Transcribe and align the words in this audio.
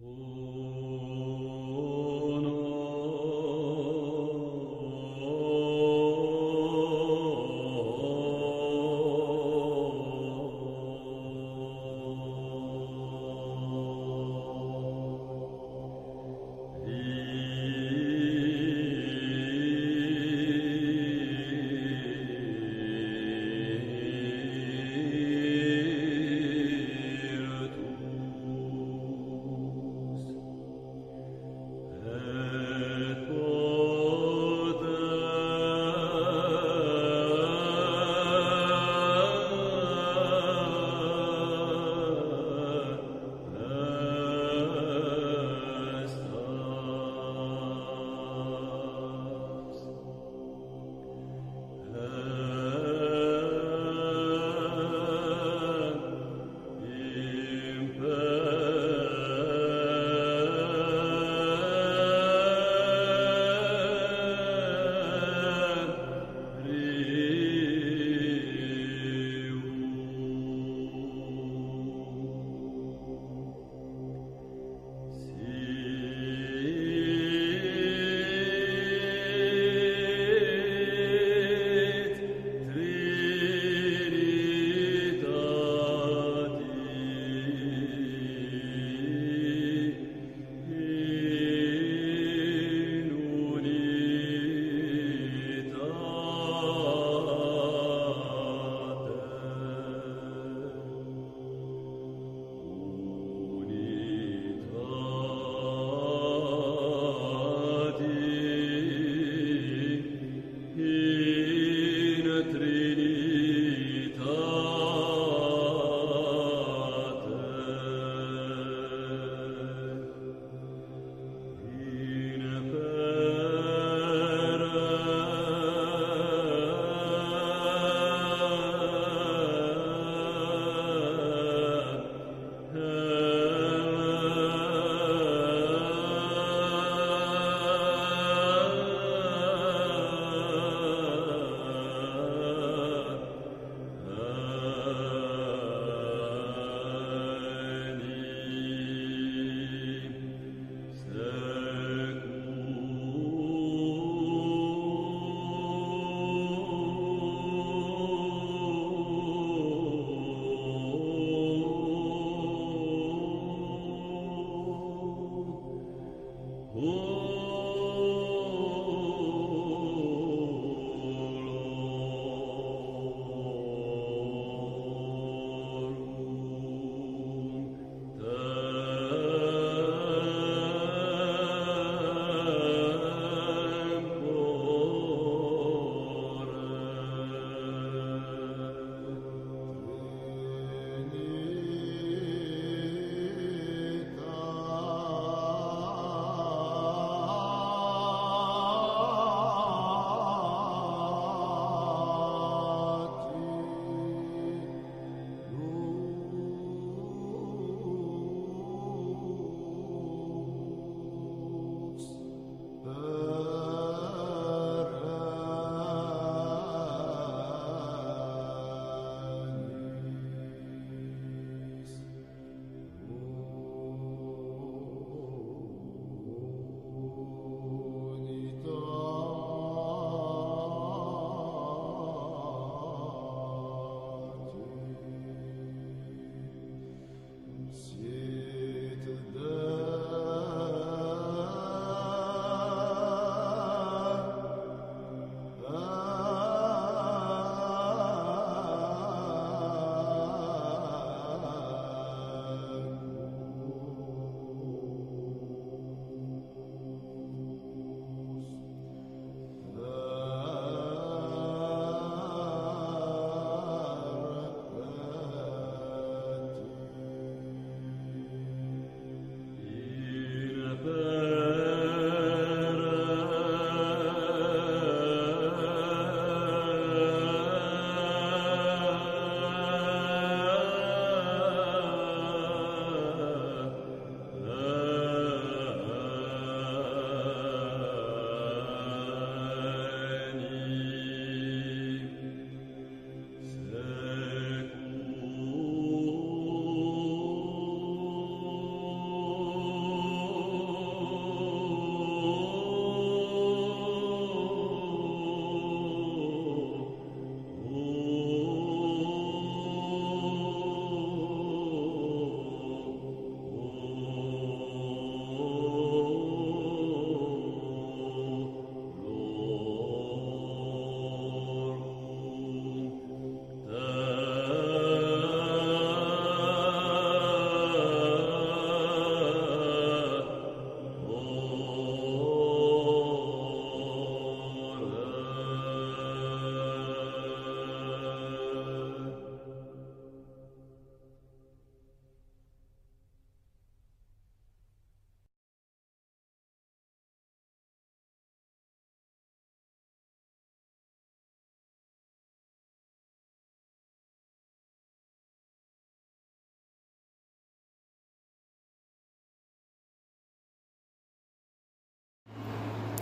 Virtus 0.00 0.47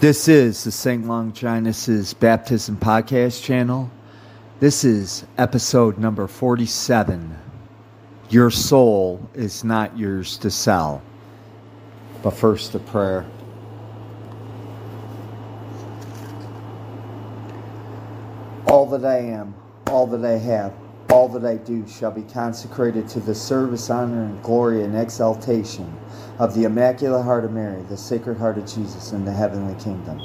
This 0.07 0.29
is 0.29 0.63
the 0.63 0.71
St. 0.71 1.05
Longinus' 1.05 2.15
Baptism 2.15 2.77
Podcast 2.77 3.43
channel. 3.43 3.91
This 4.61 4.85
is 4.85 5.25
episode 5.37 5.99
number 5.99 6.29
47. 6.29 7.37
Your 8.31 8.49
soul 8.53 9.29
is 9.35 9.65
not 9.65 9.99
yours 9.99 10.39
to 10.39 10.49
sell. 10.49 11.03
But 12.23 12.31
first, 12.31 12.73
a 12.77 12.79
prayer. 12.79 13.27
All 18.69 18.87
that 18.87 19.05
I 19.05 19.19
am, 19.19 19.57
all 19.89 20.07
that 20.07 20.25
I 20.25 20.39
have, 20.39 20.73
all 21.11 21.29
that 21.31 21.45
I 21.45 21.57
do 21.57 21.85
shall 21.89 22.13
be 22.13 22.23
consecrated 22.23 23.09
to 23.09 23.19
the 23.19 23.35
service, 23.35 23.91
honor, 23.91 24.23
and 24.23 24.41
glory 24.45 24.85
and 24.85 24.97
exaltation 24.97 25.93
of 26.39 26.55
the 26.55 26.65
Immaculate 26.65 27.25
Heart 27.25 27.45
of 27.45 27.53
Mary, 27.53 27.83
the 27.85 27.97
Sacred 27.97 28.37
Heart 28.37 28.59
of 28.59 28.67
Jesus, 28.67 29.13
and 29.13 29.27
the 29.27 29.33
heavenly 29.33 29.75
kingdom. 29.83 30.21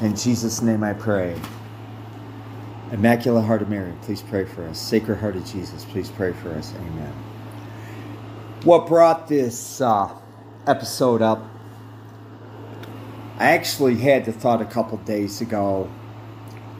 In 0.00 0.16
Jesus' 0.16 0.60
name 0.60 0.82
I 0.82 0.92
pray. 0.92 1.40
Immaculate 2.90 3.44
Heart 3.44 3.62
of 3.62 3.68
Mary, 3.68 3.94
please 4.02 4.22
pray 4.22 4.44
for 4.44 4.66
us. 4.66 4.80
Sacred 4.80 5.16
Heart 5.18 5.36
of 5.36 5.46
Jesus, 5.46 5.84
please 5.84 6.10
pray 6.10 6.32
for 6.32 6.50
us. 6.50 6.74
Amen. 6.74 7.12
What 8.64 8.86
brought 8.86 9.28
this 9.28 9.80
uh, 9.80 10.10
episode 10.66 11.22
up? 11.22 11.42
I 13.38 13.52
actually 13.52 13.96
had 13.96 14.24
the 14.24 14.32
thought 14.32 14.60
a 14.60 14.66
couple 14.66 14.98
days 14.98 15.40
ago 15.40 15.90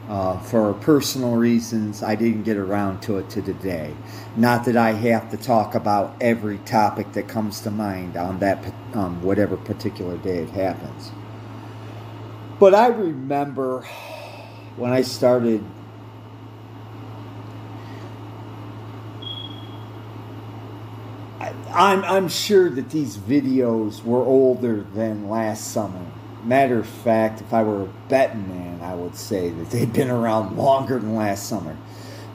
uh, 0.09 0.37
for 0.39 0.73
personal 0.73 1.35
reasons, 1.35 2.03
I 2.03 2.15
didn't 2.15 2.43
get 2.43 2.57
around 2.57 3.01
to 3.03 3.19
it 3.19 3.29
to 3.31 3.41
today. 3.41 3.93
Not 4.35 4.65
that 4.65 4.75
I 4.75 4.91
have 4.91 5.31
to 5.31 5.37
talk 5.37 5.75
about 5.75 6.15
every 6.19 6.57
topic 6.59 7.13
that 7.13 7.27
comes 7.27 7.61
to 7.61 7.71
mind 7.71 8.17
on 8.17 8.39
that 8.39 8.73
um, 8.93 9.21
whatever 9.23 9.55
particular 9.55 10.17
day 10.17 10.39
it 10.39 10.49
happens. 10.49 11.11
But 12.59 12.75
I 12.75 12.87
remember 12.87 13.85
when 14.75 14.91
I 14.91 15.01
started. 15.01 15.63
I'm, 21.73 22.03
I'm 22.03 22.27
sure 22.27 22.69
that 22.69 22.91
these 22.91 23.17
videos 23.17 24.03
were 24.03 24.23
older 24.23 24.81
than 24.93 25.27
last 25.27 25.71
summer 25.71 26.05
Matter 26.43 26.79
of 26.79 26.87
fact, 26.87 27.39
if 27.41 27.53
I 27.53 27.63
were 27.63 27.83
a 27.83 27.89
betting 28.09 28.47
man, 28.49 28.81
I 28.81 28.95
would 28.95 29.15
say 29.15 29.49
that 29.49 29.69
they've 29.69 29.91
been 29.91 30.09
around 30.09 30.57
longer 30.57 30.99
than 30.99 31.15
last 31.15 31.47
summer. 31.47 31.77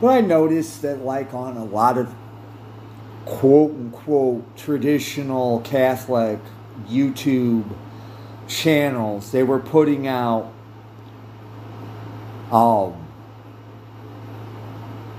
But 0.01 0.09
I 0.09 0.21
noticed 0.21 0.83
that, 0.83 1.05
like 1.05 1.35
on 1.35 1.57
a 1.57 1.65
lot 1.65 1.99
of 1.99 2.15
quote 3.27 3.73
unquote 3.73 4.57
traditional 4.57 5.61
Catholic 5.61 6.39
YouTube 6.87 7.65
channels, 8.47 9.31
they 9.33 9.43
were 9.43 9.59
putting 9.59 10.07
out 10.07 10.53
um 12.51 12.95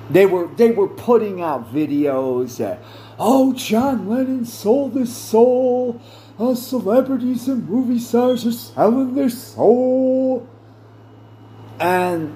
they 0.09 0.25
were 0.25 0.47
they 0.55 0.71
were 0.71 0.87
putting 0.87 1.41
out 1.41 1.71
videos 1.71 2.57
that 2.57 2.81
oh 3.19 3.53
John 3.53 4.09
Lennon 4.09 4.45
sold 4.45 4.95
his 4.95 5.15
soul 5.15 6.01
uh, 6.39 6.55
celebrities 6.55 7.47
and 7.47 7.67
movie 7.67 7.99
stars 7.99 8.45
are 8.45 8.51
selling 8.51 9.13
their 9.13 9.29
soul. 9.29 10.47
And 11.79 12.35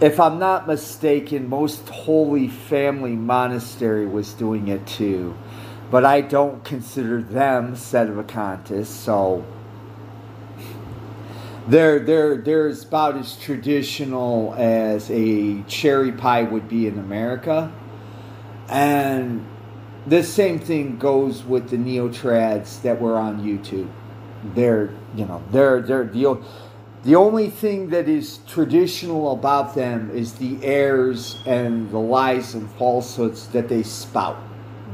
if 0.00 0.18
I'm 0.18 0.38
not 0.38 0.66
mistaken, 0.66 1.48
Most 1.48 1.88
Holy 1.88 2.48
Family 2.48 3.14
Monastery 3.14 4.06
was 4.06 4.32
doing 4.32 4.68
it 4.68 4.84
too. 4.86 5.36
But 5.90 6.04
I 6.04 6.22
don't 6.22 6.64
consider 6.64 7.22
them 7.22 7.74
sedevacantists, 7.74 8.86
so 8.86 9.44
they're 11.68 11.98
they're 12.00 12.38
they're 12.38 12.68
about 12.68 13.16
as 13.16 13.36
traditional 13.36 14.54
as 14.56 15.10
a 15.10 15.62
cherry 15.64 16.12
pie 16.12 16.44
would 16.44 16.68
be 16.68 16.86
in 16.86 16.98
America. 16.98 17.70
And 18.68 19.46
the 20.06 20.22
same 20.22 20.58
thing 20.58 20.98
goes 20.98 21.44
with 21.44 21.70
the 21.70 21.76
neotrads 21.76 22.82
that 22.82 23.00
were 23.00 23.16
on 23.16 23.42
YouTube. 23.42 23.88
They're, 24.54 24.90
you 25.14 25.24
know, 25.26 25.42
they're 25.50 25.80
they're 25.80 26.04
the 26.04 26.38
the 27.04 27.16
only 27.16 27.50
thing 27.50 27.90
that 27.90 28.08
is 28.08 28.38
traditional 28.46 29.32
about 29.32 29.74
them 29.74 30.10
is 30.14 30.34
the 30.34 30.64
errors 30.64 31.42
and 31.46 31.90
the 31.90 31.98
lies 31.98 32.54
and 32.54 32.70
falsehoods 32.72 33.48
that 33.48 33.68
they 33.68 33.82
spout. 33.82 34.40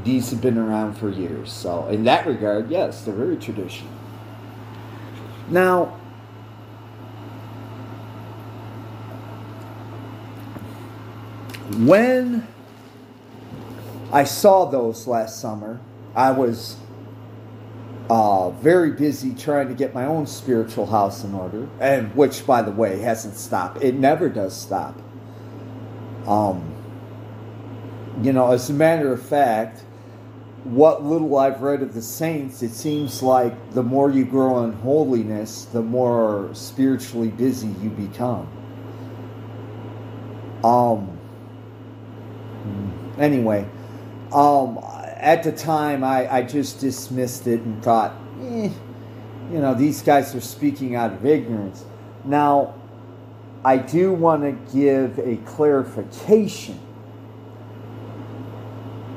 These 0.03 0.31
have 0.31 0.41
been 0.41 0.57
around 0.57 0.95
for 0.95 1.09
years. 1.09 1.51
So, 1.51 1.87
in 1.87 2.05
that 2.05 2.25
regard, 2.25 2.71
yes, 2.71 3.03
they're 3.03 3.13
very 3.13 3.37
traditional. 3.37 3.91
Now, 5.49 5.99
when 11.77 12.47
I 14.11 14.23
saw 14.23 14.65
those 14.65 15.05
last 15.05 15.39
summer. 15.39 15.79
I 16.15 16.31
was 16.31 16.77
uh, 18.09 18.49
very 18.49 18.91
busy 18.91 19.35
trying 19.35 19.67
to 19.67 19.75
get 19.75 19.93
my 19.93 20.05
own 20.05 20.25
spiritual 20.25 20.87
house 20.87 21.23
in 21.23 21.35
order, 21.35 21.69
and 21.79 22.15
which, 22.15 22.45
by 22.45 22.63
the 22.63 22.71
way, 22.71 22.99
hasn't 22.99 23.35
stopped. 23.35 23.83
It 23.83 23.95
never 23.95 24.27
does 24.27 24.59
stop. 24.59 24.99
Um, 26.25 26.73
you 28.23 28.33
know, 28.33 28.51
as 28.51 28.69
a 28.71 28.73
matter 28.73 29.13
of 29.13 29.21
fact, 29.21 29.81
what 30.63 31.03
little 31.03 31.37
I've 31.37 31.61
read 31.61 31.83
of 31.83 31.93
the 31.93 32.01
saints, 32.01 32.63
it 32.63 32.71
seems 32.71 33.21
like 33.21 33.73
the 33.73 33.83
more 33.83 34.09
you 34.09 34.25
grow 34.25 34.63
in 34.63 34.73
holiness, 34.73 35.65
the 35.65 35.83
more 35.83 36.49
spiritually 36.53 37.29
busy 37.29 37.67
you 37.81 37.89
become. 37.91 38.47
Um. 40.63 41.15
Anyway 43.17 43.67
um, 44.31 44.79
at 44.83 45.43
the 45.43 45.51
time, 45.51 46.03
I, 46.03 46.31
I 46.31 46.41
just 46.43 46.79
dismissed 46.79 47.47
it 47.47 47.61
and 47.61 47.83
thought, 47.83 48.13
eh, 48.41 48.69
you 49.51 49.59
know, 49.59 49.73
these 49.73 50.01
guys 50.01 50.33
are 50.35 50.41
speaking 50.41 50.95
out 50.95 51.13
of 51.13 51.25
ignorance. 51.25 51.83
Now, 52.23 52.75
I 53.63 53.77
do 53.77 54.13
want 54.13 54.43
to 54.43 54.73
give 54.73 55.19
a 55.19 55.37
clarification 55.45 56.79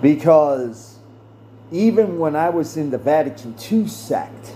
because 0.00 0.96
even 1.70 2.18
when 2.18 2.34
I 2.34 2.50
was 2.50 2.76
in 2.76 2.90
the 2.90 2.98
Vatican 2.98 3.54
II 3.70 3.86
sect, 3.86 4.54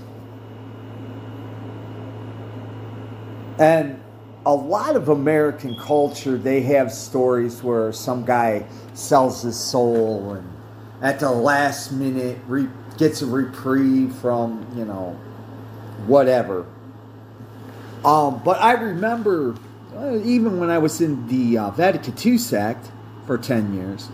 and 3.58 4.02
a 4.46 4.54
lot 4.54 4.94
of 4.94 5.08
American 5.08 5.76
culture, 5.76 6.38
they 6.38 6.62
have 6.62 6.92
stories 6.92 7.64
where 7.64 7.92
some 7.92 8.24
guy 8.24 8.64
sells 8.94 9.42
his 9.42 9.58
soul 9.58 10.34
and 10.34 10.52
at 11.02 11.18
the 11.18 11.30
last 11.30 11.90
minute 11.90 12.38
re- 12.46 12.68
gets 12.96 13.22
a 13.22 13.26
reprieve 13.26 14.14
from, 14.14 14.64
you 14.76 14.84
know, 14.84 15.18
whatever. 16.06 16.64
Um, 18.04 18.40
but 18.44 18.62
I 18.62 18.74
remember, 18.74 19.56
uh, 19.96 20.16
even 20.18 20.60
when 20.60 20.70
I 20.70 20.78
was 20.78 21.00
in 21.00 21.26
the 21.26 21.58
uh, 21.58 21.70
Vatican 21.72 22.14
II 22.24 22.38
sect 22.38 22.88
for 23.26 23.36
10 23.36 23.74
years, 23.74 24.06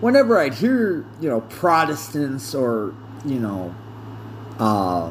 whenever 0.00 0.38
I'd 0.38 0.54
hear, 0.54 1.04
you 1.20 1.28
know, 1.28 1.40
Protestants 1.40 2.54
or, 2.54 2.94
you 3.24 3.40
know, 3.40 3.74
uh, 4.60 5.10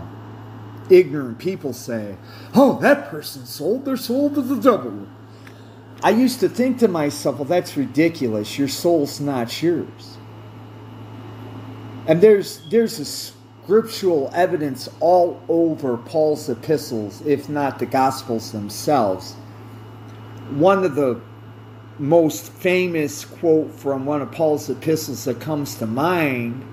ignorant 0.90 1.40
people 1.40 1.74
say, 1.74 2.18
oh, 2.54 2.80
that 2.80 3.10
person 3.10 3.46
sold 3.46 3.86
their 3.86 3.98
soul 3.98 4.30
to 4.30 4.42
the 4.42 4.56
devil. 4.56 5.08
I 6.02 6.12
used 6.12 6.40
to 6.40 6.50
think 6.50 6.80
to 6.80 6.88
myself, 6.88 7.38
well, 7.38 7.46
that's 7.46 7.76
ridiculous. 7.76 8.58
Your 8.58 8.68
soul's 8.70 9.20
not 9.20 9.62
yours. 9.62 10.18
And 12.08 12.22
there's 12.22 12.62
there's 12.70 13.00
a 13.00 13.06
scriptural 13.06 14.32
evidence 14.34 14.90
all 15.00 15.42
over 15.48 15.98
Paul's 15.98 16.50
epistles, 16.50 17.22
if 17.26 17.50
not 17.50 17.78
the 17.80 17.86
gospels 17.86 18.52
themselves. 18.52 19.34
One 20.52 20.84
of 20.84 20.96
the 20.96 21.22
most 22.00 22.52
famous 22.54 23.26
quote 23.26 23.72
from 23.72 24.06
one 24.06 24.22
of 24.22 24.32
Paul's 24.32 24.70
epistles 24.70 25.26
that 25.26 25.42
comes 25.42 25.76
to 25.76 25.86
mind 25.86 26.66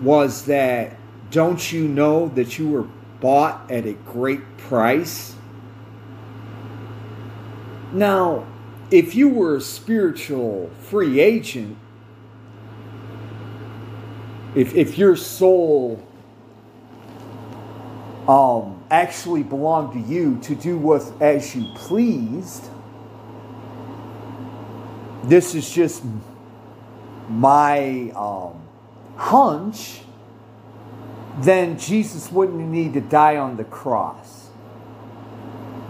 was 0.00 0.46
that 0.46 0.96
don't 1.30 1.72
you 1.72 1.88
know 1.88 2.28
that 2.28 2.58
you 2.58 2.68
were 2.68 2.86
bought 3.20 3.70
at 3.70 3.86
a 3.86 3.92
great 3.92 4.56
price. 4.58 5.34
Now, 7.92 8.46
if 8.90 9.14
you 9.14 9.28
were 9.28 9.56
a 9.56 9.60
spiritual 9.60 10.70
free 10.80 11.20
agent, 11.20 11.76
if, 14.54 14.74
if 14.74 14.96
your 14.96 15.16
soul 15.16 16.02
um, 18.28 18.82
actually 18.90 19.42
belonged 19.42 19.92
to 19.92 20.12
you 20.12 20.38
to 20.42 20.54
do 20.54 20.78
with 20.78 21.20
as 21.20 21.54
you 21.54 21.66
pleased, 21.74 22.64
this 25.24 25.54
is 25.54 25.70
just 25.70 26.02
my 27.28 28.10
um, 28.16 28.62
hunch 29.16 30.00
then 31.38 31.78
Jesus 31.78 32.30
wouldn't 32.32 32.58
need 32.58 32.94
to 32.94 33.00
die 33.00 33.36
on 33.36 33.56
the 33.56 33.64
cross. 33.64 34.48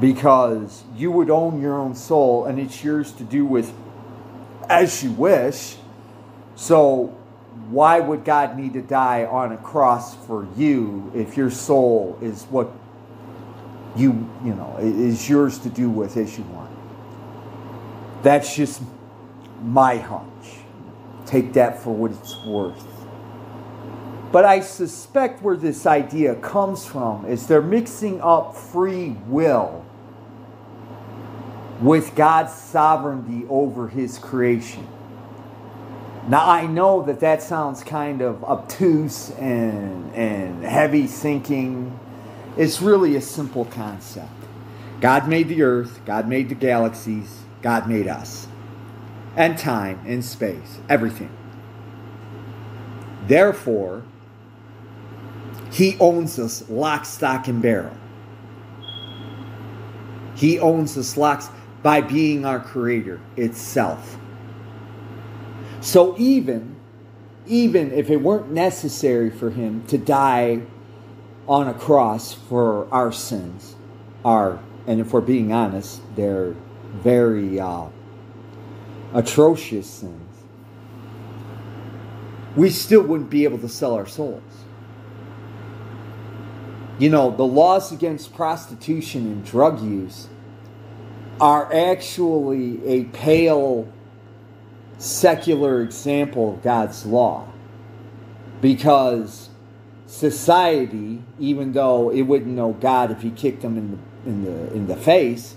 because 0.01 0.85
you 0.95 1.11
would 1.11 1.31
own 1.31 1.61
your 1.61 1.79
own 1.79 1.95
soul 1.95 2.45
and 2.45 2.59
it's 2.59 2.85
yours 2.85 3.13
to 3.13 3.25
do 3.25 3.47
with 3.47 3.73
as 4.69 5.03
you 5.03 5.11
wish. 5.13 5.77
So, 6.55 7.15
why 7.71 8.01
would 8.01 8.25
God 8.25 8.59
need 8.59 8.75
to 8.75 8.83
die 8.83 9.25
on 9.25 9.53
a 9.53 9.57
cross 9.57 10.15
for 10.27 10.47
you 10.57 11.11
if 11.15 11.37
your 11.37 11.51
soul 11.51 12.19
is 12.21 12.45
what 12.45 12.71
you, 13.97 14.29
you 14.45 14.55
know, 14.55 14.77
is 14.79 15.29
yours 15.29 15.59
to 15.61 15.71
do 15.71 15.89
with 15.89 16.17
as 16.17 16.37
you 16.37 16.45
want? 16.45 16.71
That's 18.23 18.55
just 18.55 18.83
my 19.63 19.97
hunch. 19.97 20.59
Take 21.25 21.55
that 21.55 21.83
for 21.83 21.95
what 21.95 22.11
it's 22.13 22.37
worth. 22.45 22.96
But 24.37 24.45
I 24.45 24.61
suspect 24.61 25.43
where 25.43 25.57
this 25.57 25.87
idea 25.87 26.35
comes 26.35 26.85
from 26.85 27.25
is 27.25 27.47
they're 27.47 27.63
mixing 27.63 28.21
up 28.21 28.55
free 28.55 29.17
will 29.29 29.83
with 31.81 32.15
God's 32.15 32.53
sovereignty 32.53 33.47
over 33.49 33.89
his 33.89 34.19
creation. 34.19 34.87
Now, 36.29 36.47
I 36.51 36.67
know 36.67 37.01
that 37.05 37.21
that 37.21 37.43
sounds 37.43 37.83
kind 37.83 38.21
of 38.21 38.45
obtuse 38.45 39.31
and, 39.39 40.13
and 40.13 40.63
heavy 40.63 41.07
thinking. 41.07 41.99
It's 42.59 42.83
really 42.83 43.17
a 43.17 43.23
simple 43.23 43.65
concept. 43.65 44.29
God 45.01 45.31
made 45.31 45.49
the 45.49 45.63
earth, 45.63 46.05
God 46.05 46.29
made 46.29 46.51
the 46.51 46.55
galaxies, 46.55 47.39
God 47.63 47.89
made 47.89 48.07
us, 48.07 48.49
and 49.35 49.57
time 49.57 49.99
and 50.05 50.23
space, 50.23 50.79
everything. 50.91 51.35
Therefore, 53.27 54.05
He 55.77 55.95
owns 56.01 56.39
us 56.39 56.67
lock, 56.71 57.05
stock, 57.05 57.49
and 57.49 57.61
barrel. 57.61 57.95
He 60.35 60.59
owns 60.59 60.97
us 60.97 61.19
lock 61.19 61.43
by 61.83 62.01
being 62.01 62.47
our 62.47 62.61
creator 62.61 63.21
itself. 63.37 64.17
So 65.83 66.17
even 66.17 66.77
even 67.47 67.93
if 67.93 68.09
it 68.09 68.17
weren't 68.17 68.51
necessary 68.51 69.29
for 69.29 69.51
him 69.51 69.87
to 69.89 69.99
die 69.99 70.63
on 71.47 71.69
a 71.69 71.75
cross 71.75 72.33
for 72.33 72.89
our 72.91 73.13
sins, 73.13 73.77
our 74.25 74.59
and 74.87 74.99
if 74.99 75.13
we're 75.13 75.21
being 75.21 75.53
honest, 75.53 76.01
they're 76.17 76.55
very 77.03 77.61
uh, 77.61 77.89
atrocious 79.13 79.91
sins. 79.91 80.39
We 82.57 82.71
still 82.71 83.03
wouldn't 83.03 83.29
be 83.29 83.45
able 83.45 83.59
to 83.59 83.69
sell 83.69 83.93
our 83.93 84.07
souls. 84.07 84.66
You 86.99 87.11
know, 87.11 87.31
the 87.31 87.45
laws 87.45 87.93
against 87.93 88.35
prostitution 88.35 89.27
and 89.27 89.45
drug 89.45 89.83
use 89.83 90.29
are 91.41 91.73
actually 91.73 92.85
a 92.87 93.05
pale 93.05 93.93
secular 94.97 95.83
example 95.83 96.55
of 96.55 96.63
God's 96.63 97.05
law. 97.05 97.49
Because 98.63 99.51
society, 100.07 101.23
even 101.39 101.73
though 101.73 102.11
it 102.11 102.23
wouldn't 102.23 102.55
know 102.55 102.73
God 102.73 103.11
if 103.11 103.21
he 103.21 103.31
kicked 103.31 103.61
them 103.61 103.77
in 103.77 103.91
the 103.91 104.31
in 104.31 104.45
the 104.45 104.73
in 104.75 104.87
the 104.87 104.97
face, 104.97 105.57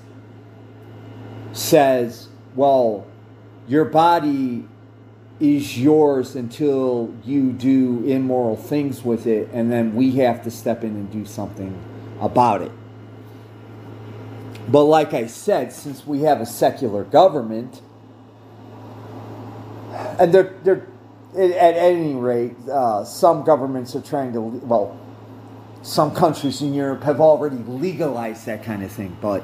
says, 1.54 2.28
well, 2.56 3.08
your 3.68 3.86
body 3.86 4.68
is 5.40 5.80
yours 5.80 6.36
until 6.36 7.14
you 7.24 7.52
do 7.52 8.04
immoral 8.06 8.58
things 8.58 9.04
with 9.04 9.26
it, 9.26 9.50
and 9.54 9.72
then 9.72 9.96
we 9.96 10.12
have 10.18 10.44
to 10.44 10.52
step 10.52 10.84
in 10.84 10.90
and 10.90 11.12
do 11.12 11.26
something 11.26 11.78
about 12.20 12.62
it. 12.62 12.72
But 14.68 14.84
like 14.84 15.14
I 15.14 15.28
said, 15.28 15.72
since 15.72 16.06
we 16.06 16.22
have 16.22 16.42
a 16.42 16.46
secular 16.46 17.04
government, 17.04 17.82
and 20.20 20.34
they're, 20.34 20.56
they're 20.64 20.88
at 21.34 21.76
any 21.76 22.14
rate, 22.16 22.56
uh, 22.70 23.04
some 23.06 23.44
governments 23.44 23.96
are 23.96 24.02
trying 24.02 24.34
to, 24.34 24.42
well, 24.42 25.00
some 25.82 26.14
countries 26.14 26.62
in 26.62 26.74
Europe 26.74 27.04
have 27.04 27.22
already 27.22 27.56
legalized 27.56 28.46
that 28.46 28.64
kind 28.64 28.84
of 28.84 28.92
thing, 28.92 29.16
but 29.22 29.42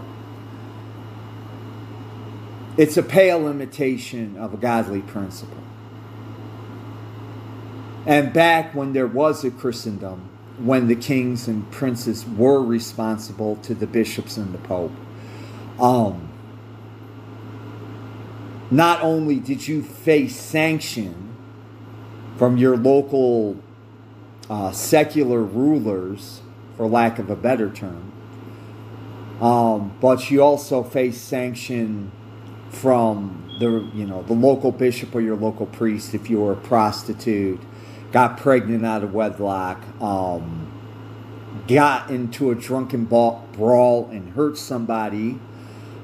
it's 2.77 2.97
a 2.97 3.03
pale 3.03 3.47
imitation 3.47 4.35
of 4.37 4.53
a 4.53 4.57
godly 4.57 5.01
principle. 5.01 5.57
And 8.05 8.31
back 8.31 8.75
when 8.75 8.93
there 8.93 9.07
was 9.07 9.43
a 9.43 9.51
Christendom, 9.51 10.29
when 10.57 10.87
the 10.87 10.95
kings 10.95 11.47
and 11.47 11.69
princes 11.71 12.25
were 12.25 12.61
responsible 12.61 13.55
to 13.57 13.73
the 13.73 13.87
bishops 13.87 14.37
and 14.37 14.53
the 14.53 14.59
pope, 14.59 14.91
um, 15.79 16.29
not 18.71 19.01
only 19.01 19.39
did 19.39 19.67
you 19.67 19.81
face 19.81 20.35
sanction 20.35 21.35
from 22.37 22.57
your 22.57 22.77
local 22.77 23.57
uh, 24.49 24.71
secular 24.71 25.41
rulers, 25.41 26.41
for 26.77 26.87
lack 26.87 27.19
of 27.19 27.29
a 27.29 27.35
better 27.35 27.69
term, 27.69 28.11
um, 29.41 29.95
but 30.01 30.29
you 30.29 30.41
also 30.41 30.83
face 30.83 31.19
sanction 31.19 32.11
from 32.69 33.41
the 33.59 33.89
you 33.93 34.05
know 34.05 34.21
the 34.23 34.33
local 34.33 34.71
bishop 34.71 35.15
or 35.15 35.21
your 35.21 35.37
local 35.37 35.65
priest 35.65 36.13
if 36.13 36.29
you 36.29 36.41
were 36.41 36.53
a 36.53 36.57
prostitute, 36.57 37.59
got 38.15 38.37
pregnant 38.37 38.85
out 38.85 39.03
of 39.03 39.13
wedlock, 39.13 39.83
um, 40.01 40.71
got 41.67 42.09
into 42.09 42.49
a 42.49 42.55
drunken 42.55 43.03
brawl 43.03 44.07
and 44.09 44.29
hurt 44.29 44.57
somebody 44.57 45.37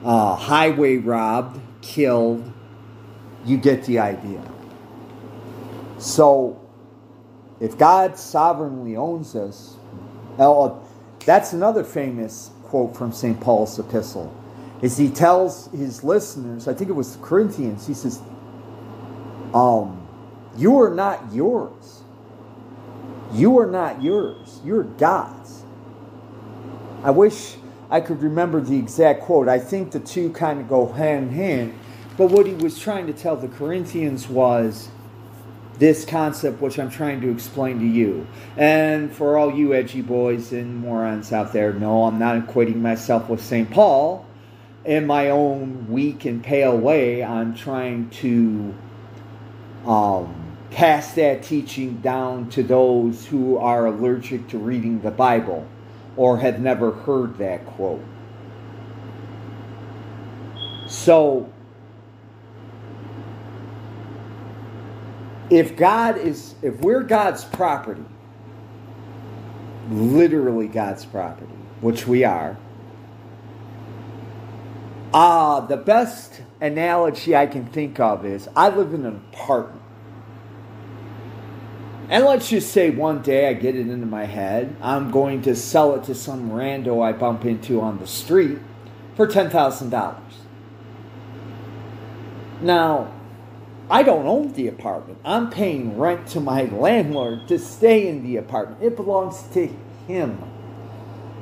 uh, 0.04 0.36
highway 0.36 0.98
robbed, 0.98 1.62
killed. 1.82 2.52
You 3.46 3.56
get 3.56 3.86
the 3.86 4.00
idea. 4.00 4.44
So, 6.00 6.60
if 7.62 7.78
God 7.78 8.18
sovereignly 8.18 8.98
owns 8.98 9.34
us, 9.34 9.78
uh, 10.38 10.76
that's 11.26 11.54
another 11.54 11.86
famous 11.86 12.52
quote 12.64 12.94
from 12.94 13.14
St. 13.14 13.40
Paul's 13.40 13.80
epistle. 13.80 14.36
Is 14.82 14.98
he 14.98 15.10
tells 15.10 15.68
his 15.68 16.04
listeners, 16.04 16.68
I 16.68 16.74
think 16.74 16.90
it 16.90 16.94
was 16.94 17.16
the 17.16 17.24
Corinthians, 17.24 17.88
he 17.88 17.94
says, 17.94 18.22
um, 19.54 20.06
You 20.58 20.78
are 20.82 20.94
not 20.94 21.32
yours. 21.32 22.01
You 23.34 23.60
are 23.60 23.68
not 23.68 24.02
yours. 24.02 24.60
You're 24.64 24.84
God's. 24.84 25.64
I 27.04 27.12
wish 27.12 27.56
I 27.90 28.02
could 28.02 28.22
remember 28.22 28.62
the 28.62 28.78
exact 28.78 29.22
quote. 29.24 29.48
I 29.48 29.60
think 29.60 29.92
the 29.92 30.00
two 30.00 30.32
kind 30.32 30.60
of 30.60 30.68
go 30.68 30.92
hand 30.92 31.30
in 31.30 31.36
hand. 31.36 31.80
But 32.18 32.32
what 32.32 32.46
he 32.46 32.54
was 32.54 32.78
trying 32.78 33.08
to 33.08 33.14
tell 33.14 33.36
the 33.36 33.48
Corinthians 33.48 34.28
was 34.28 34.90
this 35.80 36.06
concept, 36.06 36.62
which 36.62 36.78
I'm 36.78 36.92
trying 36.92 37.22
to 37.22 37.32
explain 37.32 37.80
to 37.80 37.86
you. 37.86 38.28
And 38.56 39.12
for 39.12 39.38
all 39.38 39.52
you 39.54 39.74
edgy 39.74 40.02
boys 40.02 40.52
and 40.52 40.78
morons 40.78 41.34
out 41.34 41.54
there, 41.54 41.74
no, 41.74 42.04
I'm 42.04 42.20
not 42.20 42.36
equating 42.46 42.76
myself 42.76 43.30
with 43.30 43.44
St. 43.44 43.70
Paul. 43.72 44.26
In 44.86 45.08
my 45.08 45.30
own 45.30 45.88
weak 45.90 46.26
and 46.26 46.44
pale 46.44 46.78
way, 46.78 47.24
I'm 47.24 47.56
trying 47.56 48.10
to 48.12 48.76
um, 49.86 50.41
pass 50.72 51.14
that 51.16 51.44
teaching 51.44 51.98
down 51.98 52.50
to 52.50 52.64
those 52.64 53.26
who 53.28 53.58
are 53.58 53.86
allergic 53.86 54.48
to 54.48 54.58
reading 54.58 55.02
the 55.02 55.12
Bible 55.12 55.68
or 56.16 56.38
have 56.40 56.60
never 56.60 56.92
heard 56.92 57.38
that 57.38 57.66
quote. 57.66 58.04
So, 60.88 61.50
if 65.50 65.76
God 65.76 66.18
is, 66.18 66.56
if 66.62 66.80
we're 66.80 67.04
God's 67.04 67.44
property, 67.46 68.06
literally 69.90 70.68
God's 70.68 71.06
property, 71.06 71.52
which 71.82 72.08
we 72.08 72.24
are, 72.24 72.58
ah, 75.14 75.58
uh, 75.58 75.60
the 75.66 75.78
best 75.78 76.42
analogy 76.62 77.36
I 77.36 77.46
can 77.46 77.66
think 77.66 78.00
of 78.00 78.26
is 78.26 78.48
I 78.56 78.70
live 78.70 78.94
in 78.94 79.06
an 79.06 79.22
apartment. 79.34 79.81
And 82.12 82.26
let's 82.26 82.50
just 82.50 82.74
say 82.74 82.90
one 82.90 83.22
day 83.22 83.48
I 83.48 83.54
get 83.54 83.78
it 83.78 83.88
into 83.88 84.06
my 84.06 84.26
head, 84.26 84.76
I'm 84.82 85.12
going 85.12 85.44
to 85.44 85.56
sell 85.56 85.96
it 85.96 86.04
to 86.04 86.14
some 86.14 86.52
rando 86.52 87.02
I 87.02 87.14
bump 87.14 87.46
into 87.46 87.80
on 87.80 88.00
the 88.00 88.06
street 88.06 88.60
for 89.16 89.26
$10,000. 89.26 90.18
Now, 92.60 93.14
I 93.90 94.04
don't 94.04 94.28
own 94.28 94.52
the 94.52 94.68
apartment. 94.68 95.20
I'm 95.24 95.50
paying 95.50 95.98
rent 95.98 96.28
to 96.30 96.42
my 96.42 96.64
landlord 96.64 97.48
to 97.48 97.58
stay 97.58 98.10
in 98.10 98.24
the 98.24 98.36
apartment. 98.36 98.84
It 98.84 98.98
belongs 98.98 99.44
to 99.54 99.70
him. 100.06 100.38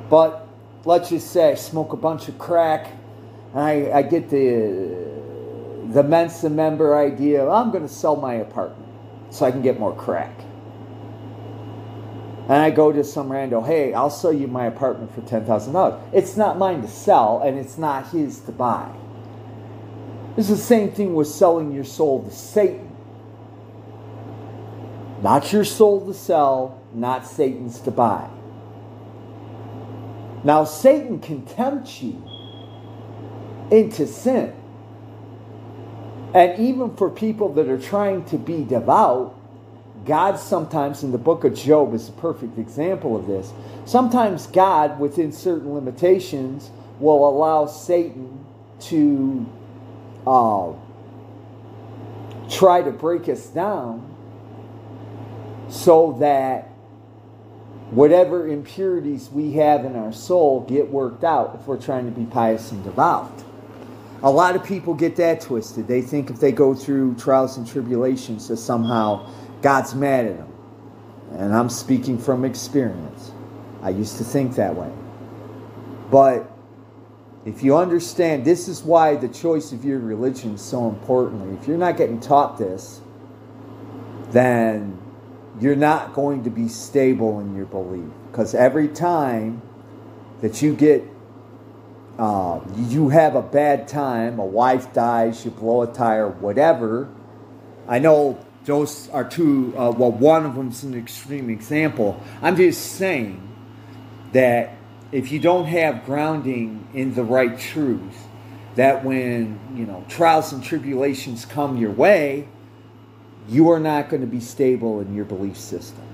But 0.08 0.46
let's 0.84 1.10
just 1.10 1.32
say 1.32 1.50
I 1.50 1.54
smoke 1.56 1.92
a 1.92 1.96
bunch 1.96 2.28
of 2.28 2.38
crack 2.38 2.92
and 3.54 3.60
I, 3.60 3.90
I 3.98 4.02
get 4.02 4.30
the 4.30 5.10
the 5.92 6.04
Mensa 6.04 6.48
member 6.48 6.96
idea. 6.96 7.48
I'm 7.48 7.72
going 7.72 7.82
to 7.82 7.92
sell 7.92 8.14
my 8.14 8.34
apartment 8.34 8.88
so 9.30 9.44
I 9.44 9.50
can 9.50 9.62
get 9.62 9.80
more 9.80 9.92
crack. 9.96 10.30
And 12.48 12.52
I 12.52 12.70
go 12.70 12.90
to 12.92 13.04
some 13.04 13.28
rando, 13.28 13.64
hey, 13.64 13.94
I'll 13.94 14.10
sell 14.10 14.32
you 14.32 14.48
my 14.48 14.66
apartment 14.66 15.14
for 15.14 15.20
$10,000. 15.20 16.00
It's 16.12 16.36
not 16.36 16.58
mine 16.58 16.82
to 16.82 16.88
sell, 16.88 17.42
and 17.44 17.58
it's 17.58 17.78
not 17.78 18.08
his 18.08 18.40
to 18.40 18.52
buy. 18.52 18.92
It's 20.36 20.48
the 20.48 20.56
same 20.56 20.92
thing 20.92 21.14
with 21.14 21.28
selling 21.28 21.72
your 21.72 21.84
soul 21.84 22.24
to 22.24 22.30
Satan. 22.30 22.90
Not 25.22 25.52
your 25.52 25.64
soul 25.64 26.06
to 26.06 26.14
sell, 26.14 26.80
not 26.94 27.26
Satan's 27.26 27.78
to 27.80 27.90
buy. 27.90 28.28
Now, 30.42 30.64
Satan 30.64 31.20
can 31.20 31.44
tempt 31.44 32.02
you 32.02 32.22
into 33.70 34.06
sin. 34.06 34.54
And 36.32 36.58
even 36.58 36.96
for 36.96 37.10
people 37.10 37.52
that 37.54 37.68
are 37.68 37.78
trying 37.78 38.24
to 38.26 38.38
be 38.38 38.64
devout, 38.64 39.36
God 40.04 40.38
sometimes, 40.38 41.02
in 41.02 41.12
the 41.12 41.18
book 41.18 41.44
of 41.44 41.54
Job, 41.54 41.94
is 41.94 42.08
a 42.08 42.12
perfect 42.12 42.58
example 42.58 43.16
of 43.16 43.26
this. 43.26 43.52
Sometimes 43.84 44.46
God, 44.46 44.98
within 44.98 45.32
certain 45.32 45.74
limitations, 45.74 46.70
will 46.98 47.28
allow 47.28 47.66
Satan 47.66 48.44
to 48.80 49.46
uh, 50.26 50.72
try 52.48 52.82
to 52.82 52.90
break 52.90 53.28
us 53.28 53.46
down 53.48 54.06
so 55.68 56.16
that 56.20 56.68
whatever 57.90 58.48
impurities 58.48 59.28
we 59.30 59.52
have 59.52 59.84
in 59.84 59.96
our 59.96 60.12
soul 60.12 60.60
get 60.60 60.90
worked 60.90 61.24
out 61.24 61.56
if 61.60 61.66
we're 61.66 61.80
trying 61.80 62.06
to 62.06 62.12
be 62.12 62.24
pious 62.24 62.70
and 62.72 62.82
devout. 62.84 63.32
A 64.22 64.30
lot 64.30 64.54
of 64.54 64.62
people 64.64 64.94
get 64.94 65.16
that 65.16 65.40
twisted. 65.40 65.88
They 65.88 66.02
think 66.02 66.30
if 66.30 66.40
they 66.40 66.52
go 66.52 66.74
through 66.74 67.14
trials 67.16 67.56
and 67.56 67.66
tribulations 67.66 68.48
that 68.48 68.58
somehow 68.58 69.26
God's 69.62 69.94
mad 69.94 70.26
at 70.26 70.36
them. 70.36 70.52
And 71.32 71.54
I'm 71.54 71.70
speaking 71.70 72.18
from 72.18 72.44
experience. 72.44 73.32
I 73.82 73.90
used 73.90 74.18
to 74.18 74.24
think 74.24 74.56
that 74.56 74.74
way. 74.74 74.90
But 76.10 76.50
if 77.44 77.62
you 77.62 77.76
understand, 77.76 78.44
this 78.44 78.68
is 78.68 78.82
why 78.82 79.16
the 79.16 79.28
choice 79.28 79.72
of 79.72 79.84
your 79.84 79.98
religion 79.98 80.54
is 80.54 80.60
so 80.60 80.88
important. 80.88 81.58
If 81.60 81.68
you're 81.68 81.78
not 81.78 81.96
getting 81.96 82.20
taught 82.20 82.58
this, 82.58 83.00
then 84.30 85.00
you're 85.60 85.76
not 85.76 86.12
going 86.12 86.44
to 86.44 86.50
be 86.50 86.68
stable 86.68 87.40
in 87.40 87.54
your 87.54 87.66
belief. 87.66 88.10
Because 88.30 88.54
every 88.54 88.88
time 88.88 89.62
that 90.40 90.62
you 90.62 90.74
get, 90.74 91.04
uh, 92.18 92.60
you 92.76 93.08
have 93.08 93.34
a 93.34 93.42
bad 93.42 93.88
time, 93.88 94.38
a 94.38 94.44
wife 94.44 94.92
dies, 94.92 95.44
you 95.44 95.50
blow 95.50 95.82
a 95.82 95.86
tire, 95.86 96.28
whatever. 96.28 97.08
I 97.88 97.98
know 97.98 98.44
those 98.70 99.08
are 99.10 99.28
two, 99.28 99.74
uh, 99.76 99.90
well, 99.90 100.12
one 100.12 100.46
of 100.46 100.54
them 100.54 100.68
is 100.68 100.84
an 100.84 100.94
extreme 100.94 101.50
example. 101.50 102.22
I'm 102.40 102.56
just 102.56 102.92
saying 102.92 103.46
that 104.32 104.76
if 105.10 105.32
you 105.32 105.40
don't 105.40 105.66
have 105.66 106.04
grounding 106.04 106.86
in 106.94 107.14
the 107.14 107.24
right 107.24 107.58
truth, 107.58 108.16
that 108.76 109.04
when, 109.04 109.58
you 109.74 109.84
know, 109.84 110.04
trials 110.08 110.52
and 110.52 110.62
tribulations 110.62 111.44
come 111.44 111.76
your 111.78 111.90
way, 111.90 112.46
you 113.48 113.70
are 113.70 113.80
not 113.80 114.08
going 114.08 114.20
to 114.20 114.28
be 114.28 114.38
stable 114.38 115.00
in 115.00 115.16
your 115.16 115.24
belief 115.24 115.56
system. 115.56 116.04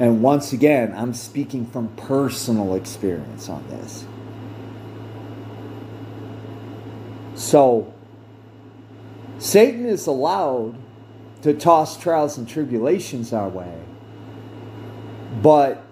And 0.00 0.20
once 0.20 0.52
again, 0.52 0.92
I'm 0.96 1.14
speaking 1.14 1.64
from 1.66 1.88
personal 1.96 2.74
experience 2.74 3.48
on 3.48 3.64
this. 3.68 4.04
So, 7.36 7.94
Satan 9.38 9.86
is 9.86 10.08
allowed 10.08 10.74
to 11.44 11.52
toss 11.52 11.98
trials 11.98 12.38
and 12.38 12.48
tribulations 12.48 13.30
our 13.30 13.50
way, 13.50 13.78
but 15.42 15.84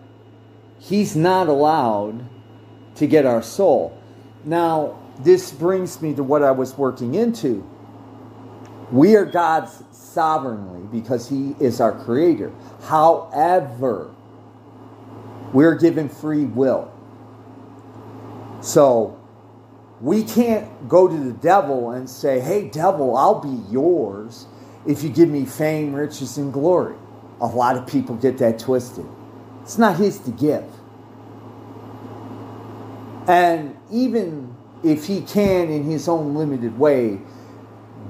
he's 0.78 1.14
not 1.14 1.46
allowed 1.46 2.24
to 2.94 3.06
get 3.06 3.26
our 3.26 3.42
soul. 3.42 3.94
Now, 4.46 4.98
this 5.18 5.52
brings 5.52 6.00
me 6.00 6.14
to 6.14 6.22
what 6.22 6.42
I 6.42 6.52
was 6.52 6.78
working 6.78 7.16
into. 7.16 7.68
We 8.90 9.14
are 9.14 9.26
God's 9.26 9.84
sovereignly 9.92 10.88
because 10.90 11.28
He 11.28 11.54
is 11.60 11.82
our 11.82 12.02
creator. 12.02 12.50
However, 12.84 14.10
we're 15.52 15.74
given 15.74 16.08
free 16.08 16.46
will. 16.46 16.90
So 18.62 19.20
we 20.00 20.24
can't 20.24 20.88
go 20.88 21.08
to 21.08 21.16
the 21.16 21.32
devil 21.32 21.90
and 21.90 22.08
say, 22.08 22.40
hey, 22.40 22.70
devil, 22.70 23.18
I'll 23.18 23.40
be 23.40 23.70
yours 23.70 24.46
if 24.86 25.02
you 25.02 25.10
give 25.10 25.28
me 25.28 25.44
fame, 25.44 25.94
riches, 25.94 26.38
and 26.38 26.52
glory. 26.52 26.96
A 27.40 27.46
lot 27.46 27.76
of 27.76 27.86
people 27.86 28.16
get 28.16 28.38
that 28.38 28.58
twisted. 28.58 29.06
It's 29.62 29.78
not 29.78 29.96
his 29.96 30.18
to 30.20 30.30
give. 30.30 30.64
And 33.28 33.76
even 33.90 34.54
if 34.82 35.06
he 35.06 35.20
can, 35.20 35.70
in 35.70 35.84
his 35.84 36.08
own 36.08 36.34
limited 36.34 36.78
way, 36.78 37.20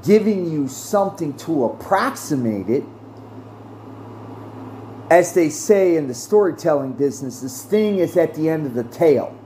giving 0.02 0.50
you 0.50 0.68
something 0.68 1.36
to 1.38 1.64
approximate 1.64 2.68
it, 2.68 2.84
as 5.10 5.34
they 5.34 5.50
say 5.50 5.96
in 5.96 6.08
the 6.08 6.14
storytelling 6.14 6.92
business, 6.94 7.40
the 7.40 7.48
sting 7.48 7.98
is 7.98 8.16
at 8.16 8.34
the 8.34 8.48
end 8.48 8.66
of 8.66 8.72
the 8.72 8.84
tail. 8.84 9.36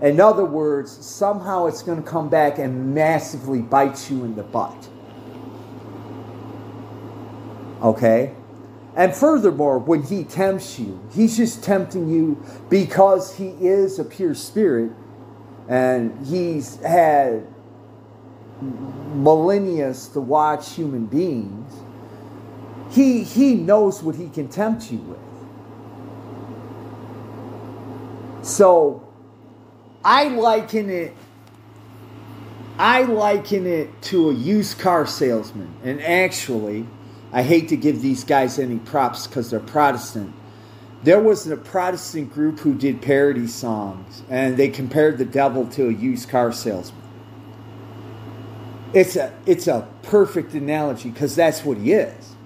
In 0.00 0.20
other 0.20 0.44
words, 0.44 0.92
somehow 1.04 1.66
it's 1.66 1.82
going 1.82 2.00
to 2.02 2.08
come 2.08 2.28
back 2.28 2.58
and 2.58 2.94
massively 2.94 3.60
bite 3.60 4.08
you 4.10 4.24
in 4.24 4.36
the 4.36 4.44
butt. 4.44 4.88
Okay? 7.84 8.34
And 8.96 9.14
furthermore, 9.14 9.78
when 9.78 10.02
he 10.02 10.24
tempts 10.24 10.78
you, 10.78 11.00
he's 11.12 11.36
just 11.36 11.62
tempting 11.62 12.08
you 12.08 12.42
because 12.70 13.36
he 13.36 13.48
is 13.48 13.98
a 13.98 14.04
pure 14.04 14.34
spirit 14.34 14.90
and 15.68 16.26
he's 16.26 16.76
had 16.76 17.46
millennia 19.14 19.94
to 20.12 20.20
watch 20.20 20.74
human 20.74 21.06
beings. 21.06 21.72
He, 22.90 23.22
he 23.24 23.54
knows 23.54 24.02
what 24.02 24.14
he 24.14 24.28
can 24.28 24.48
tempt 24.48 24.90
you 24.90 24.98
with. 24.98 25.18
So 28.46 29.06
I 30.04 30.28
liken 30.28 30.90
it 30.90 31.14
I 32.78 33.02
liken 33.02 33.66
it 33.66 34.02
to 34.02 34.30
a 34.30 34.34
used 34.34 34.80
car 34.80 35.06
salesman. 35.06 35.72
And 35.84 36.02
actually, 36.02 36.86
I 37.34 37.42
hate 37.42 37.68
to 37.70 37.76
give 37.76 38.00
these 38.00 38.22
guys 38.22 38.60
any 38.60 38.78
props 38.78 39.26
because 39.26 39.50
they're 39.50 39.58
Protestant. 39.58 40.32
There 41.02 41.20
was 41.20 41.48
a 41.48 41.56
Protestant 41.56 42.32
group 42.32 42.60
who 42.60 42.74
did 42.74 43.02
parody 43.02 43.48
songs, 43.48 44.22
and 44.30 44.56
they 44.56 44.68
compared 44.68 45.18
the 45.18 45.24
devil 45.24 45.66
to 45.70 45.88
a 45.88 45.92
used 45.92 46.28
car 46.28 46.52
salesman. 46.52 47.02
It's 48.94 49.16
a 49.16 49.34
it's 49.46 49.66
a 49.66 49.88
perfect 50.02 50.54
analogy 50.54 51.10
because 51.10 51.34
that's 51.34 51.64
what 51.64 51.76
he 51.78 51.92
is. 51.92 52.36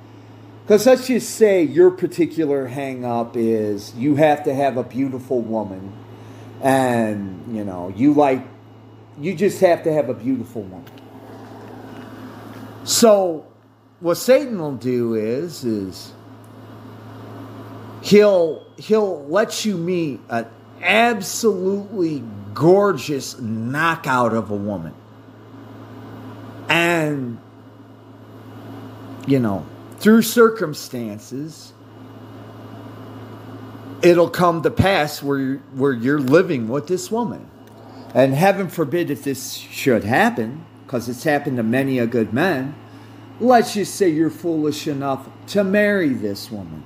Because 0.65 0.87
let's 0.87 1.07
just 1.07 1.35
say 1.37 1.63
your 1.63 1.91
particular 1.91 2.67
hang 2.67 3.05
up 3.05 3.37
is 3.37 3.95
you 3.95 4.17
have 4.17 4.45
to 4.45 4.55
have 4.55 4.79
a 4.79 4.83
beautiful 4.83 5.43
woman, 5.43 5.93
and 6.63 7.55
you 7.55 7.63
know 7.63 7.93
you 7.95 8.15
like 8.15 8.43
you 9.21 9.35
just 9.35 9.61
have 9.61 9.83
to 9.83 9.93
have 9.93 10.09
a 10.09 10.15
beautiful 10.15 10.63
woman. 10.63 10.91
So 12.85 13.48
what 14.01 14.15
Satan 14.15 14.59
will 14.59 14.77
do 14.77 15.15
is 15.15 15.65
is 15.65 16.13
he'll 18.03 18.65
he'll 18.77 19.27
let 19.27 19.65
you 19.65 19.77
meet 19.77 20.21
an 20.29 20.47
absolutely 20.81 22.23
gorgeous 22.55 23.39
knockout 23.41 24.33
of 24.35 24.51
a 24.51 24.57
woman. 24.57 24.95
And 26.69 27.39
you 29.27 29.41
know, 29.41 29.67
through 29.99 30.23
circumstances 30.23 31.73
it'll 34.01 34.31
come 34.31 34.63
to 34.63 34.71
pass 34.71 35.23
where 35.23 35.57
where 35.75 35.93
you're 35.93 36.21
living 36.21 36.69
with 36.69 36.87
this 36.87 37.11
woman. 37.11 37.51
And 38.15 38.33
heaven 38.33 38.69
forbid 38.69 39.11
if 39.11 39.25
this 39.25 39.53
should 39.53 40.05
happen, 40.05 40.65
because 40.87 41.09
it's 41.09 41.25
happened 41.25 41.57
to 41.59 41.63
many 41.63 41.99
a 41.99 42.07
good 42.07 42.33
man 42.33 42.75
Let's 43.41 43.75
just 43.75 43.95
say 43.95 44.09
you're 44.09 44.31
foolish 44.31 44.89
enough 44.89 45.29
to 45.49 45.63
marry 45.63 46.09
this 46.09 46.51
woman. 46.51 46.83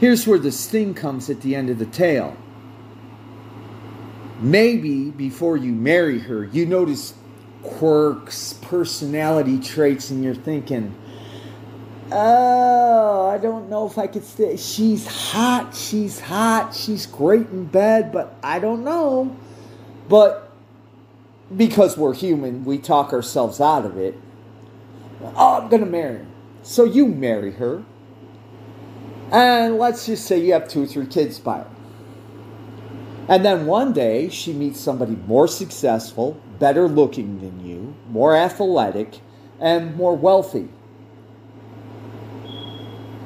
Here's 0.00 0.26
where 0.26 0.38
the 0.38 0.50
sting 0.50 0.94
comes 0.94 1.30
at 1.30 1.42
the 1.42 1.54
end 1.54 1.70
of 1.70 1.78
the 1.78 1.86
tale. 1.86 2.36
Maybe 4.40 5.10
before 5.10 5.56
you 5.56 5.72
marry 5.72 6.18
her, 6.20 6.44
you 6.44 6.66
notice 6.66 7.14
quirks, 7.62 8.54
personality 8.54 9.60
traits, 9.60 10.10
and 10.10 10.24
you're 10.24 10.34
thinking, 10.34 10.94
oh, 12.10 13.28
I 13.28 13.38
don't 13.38 13.68
know 13.68 13.86
if 13.86 13.98
I 13.98 14.06
could 14.06 14.24
stay. 14.24 14.56
She's 14.56 15.06
hot, 15.06 15.76
she's 15.76 16.18
hot, 16.18 16.74
she's 16.74 17.06
great 17.06 17.48
in 17.50 17.66
bed, 17.66 18.10
but 18.10 18.34
I 18.42 18.58
don't 18.58 18.82
know. 18.82 19.36
But 20.08 20.50
because 21.54 21.96
we're 21.98 22.14
human, 22.14 22.64
we 22.64 22.78
talk 22.78 23.12
ourselves 23.12 23.60
out 23.60 23.84
of 23.84 23.96
it. 23.96 24.18
Oh, 25.22 25.60
I'm 25.60 25.68
going 25.68 25.84
to 25.84 25.90
marry 25.90 26.18
her. 26.18 26.26
So 26.62 26.84
you 26.84 27.06
marry 27.06 27.52
her. 27.52 27.84
And 29.30 29.78
let's 29.78 30.06
just 30.06 30.26
say 30.26 30.40
you 30.40 30.52
have 30.52 30.68
two 30.68 30.82
or 30.84 30.86
three 30.86 31.06
kids 31.06 31.38
by 31.38 31.58
her. 31.58 31.70
And 33.28 33.44
then 33.44 33.66
one 33.66 33.92
day 33.92 34.28
she 34.28 34.52
meets 34.52 34.80
somebody 34.80 35.14
more 35.14 35.46
successful, 35.46 36.40
better 36.58 36.88
looking 36.88 37.40
than 37.40 37.64
you, 37.64 37.94
more 38.08 38.34
athletic, 38.34 39.20
and 39.60 39.94
more 39.94 40.16
wealthy. 40.16 40.68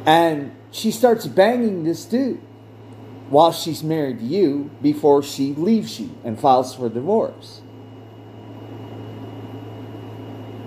And 0.05 0.55
she 0.71 0.91
starts 0.91 1.27
banging 1.27 1.85
this 1.85 2.05
dude 2.05 2.41
while 3.31 3.53
she's 3.53 3.83
married 3.83 4.19
to 4.19 4.25
you 4.25 4.71
before 4.83 5.23
she 5.23 5.55
leaves 5.55 5.99
you 5.99 6.15
and 6.23 6.39
files 6.39 6.75
for 6.75 6.91
divorce. 6.91 7.63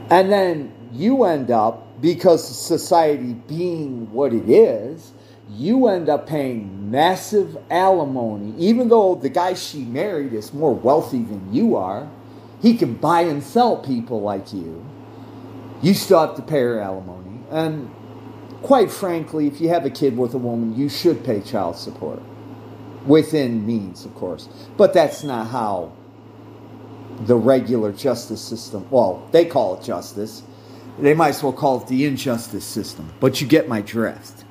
And 0.10 0.32
then 0.32 0.74
you 0.98 1.24
end 1.24 1.52
up, 1.52 2.02
because 2.02 2.48
society 2.48 3.34
being 3.34 4.12
what 4.12 4.34
it 4.34 4.50
is, 4.50 5.12
you 5.50 5.88
end 5.88 6.10
up 6.10 6.28
paying 6.28 6.92
massive 6.92 7.58
alimony, 7.70 8.54
even 8.58 8.90
though 8.90 9.16
the 9.16 9.30
guy 9.30 9.54
she 9.54 9.80
married 9.80 10.34
is 10.34 10.54
more 10.54 10.74
wealthy 10.74 11.24
than 11.24 11.54
you 11.54 11.76
are. 11.76 12.10
He 12.62 12.76
can 12.76 12.96
buy 12.96 13.22
and 13.22 13.42
sell 13.44 13.78
people 13.78 14.22
like 14.22 14.52
you. 14.52 14.84
You 15.82 15.94
still 15.94 16.26
have 16.26 16.36
to 16.36 16.42
pay 16.42 16.60
her 16.60 16.80
alimony. 16.80 17.42
And 17.52 17.90
quite 18.62 18.92
frankly, 18.92 19.48
if 19.48 19.62
you 19.62 19.70
have 19.70 19.86
a 19.86 19.90
kid 19.90 20.18
with 20.18 20.34
a 20.34 20.38
woman, 20.38 20.76
you 20.76 20.90
should 20.90 21.24
pay 21.24 21.42
child 21.42 21.78
support. 21.78 22.20
Within 23.06 23.66
means, 23.66 24.04
of 24.04 24.14
course. 24.16 24.50
But 24.76 24.94
that's 24.94 25.24
not 25.24 25.48
how 25.48 25.94
the 27.22 27.36
regular 27.36 27.92
justice 27.92 28.42
system, 28.42 28.86
well, 28.90 29.28
they 29.32 29.46
call 29.46 29.80
it 29.80 29.84
justice. 29.84 30.44
They 31.00 31.14
might 31.14 31.30
as 31.30 31.44
well 31.44 31.54
call 31.54 31.82
it 31.82 31.88
the 31.88 32.06
injustice 32.06 32.66
system. 32.66 33.12
But 33.20 33.40
you 33.40 33.48
get 33.48 33.68
my 33.68 33.82
drift. 33.82 34.44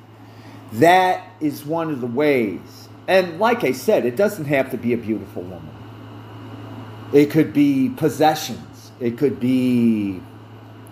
That 0.73 1.23
is 1.39 1.65
one 1.65 1.89
of 1.91 2.01
the 2.01 2.07
ways. 2.07 2.89
And 3.07 3.39
like 3.39 3.63
I 3.63 3.71
said, 3.71 4.05
it 4.05 4.15
doesn't 4.15 4.45
have 4.45 4.71
to 4.71 4.77
be 4.77 4.93
a 4.93 4.97
beautiful 4.97 5.41
woman. 5.41 5.71
It 7.13 7.31
could 7.31 7.53
be 7.53 7.89
possessions. 7.89 8.91
It 8.99 9.17
could 9.17 9.39
be 9.39 10.21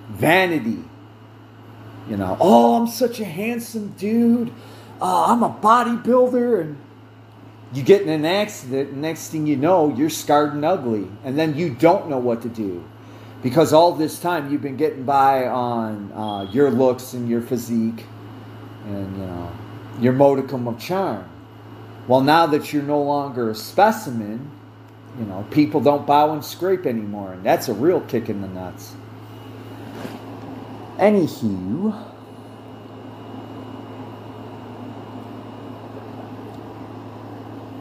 vanity. 0.10 0.84
You 2.10 2.18
know, 2.18 2.38
oh, 2.39 2.76
I'm 2.76 2.88
such 2.88 3.20
a 3.20 3.26
handsome 3.26 3.89
dude. 3.98 4.52
Uh, 5.02 5.26
I'm 5.26 5.44
a 5.44 5.50
bodybuilder. 5.50 6.62
And 6.62 6.78
you 7.74 7.84
get 7.84 8.02
in 8.02 8.10
an 8.10 8.26
accident, 8.26 8.94
next 8.94 9.30
thing 9.30 9.48
you 9.48 9.58
know, 9.58 9.94
you're 9.94 10.10
scarred 10.10 10.54
and 10.54 10.63
ugly. 10.63 11.08
And 11.24 11.38
then 11.38 11.58
you 11.58 11.70
don't 11.70 12.10
know 12.10 12.20
what 12.20 12.41
to 12.44 12.50
do. 12.50 12.84
Because 13.45 13.73
all 13.73 13.91
this 13.91 14.19
time 14.19 14.51
you've 14.51 14.63
been 14.63 14.75
getting 14.75 15.03
by 15.03 15.45
on 15.45 16.12
uh, 16.13 16.51
your 16.51 16.71
looks 16.71 17.13
and 17.13 17.29
your 17.29 17.41
physique. 17.41 18.08
And, 18.88 19.15
you 19.17 19.23
know, 19.23 19.51
your 19.99 20.13
modicum 20.13 20.67
of 20.67 20.79
charm. 20.79 21.29
Well, 22.08 22.21
now 22.21 22.47
that 22.47 22.73
you're 22.73 22.81
no 22.81 23.03
longer 23.03 23.51
a 23.51 23.55
specimen, 23.55 24.49
you 25.19 25.25
know, 25.25 25.45
people 25.51 25.79
don't 25.79 26.08
bow 26.08 26.34
and 26.34 26.43
scrape 26.43 26.88
anymore, 26.88 27.34
and 27.34 27.43
that's 27.43 27.67
a 27.67 27.73
real 27.73 28.01
kick 28.01 28.29
in 28.29 28.41
the 28.41 28.47
nuts. 28.47 28.95
Anywho, 30.97 31.93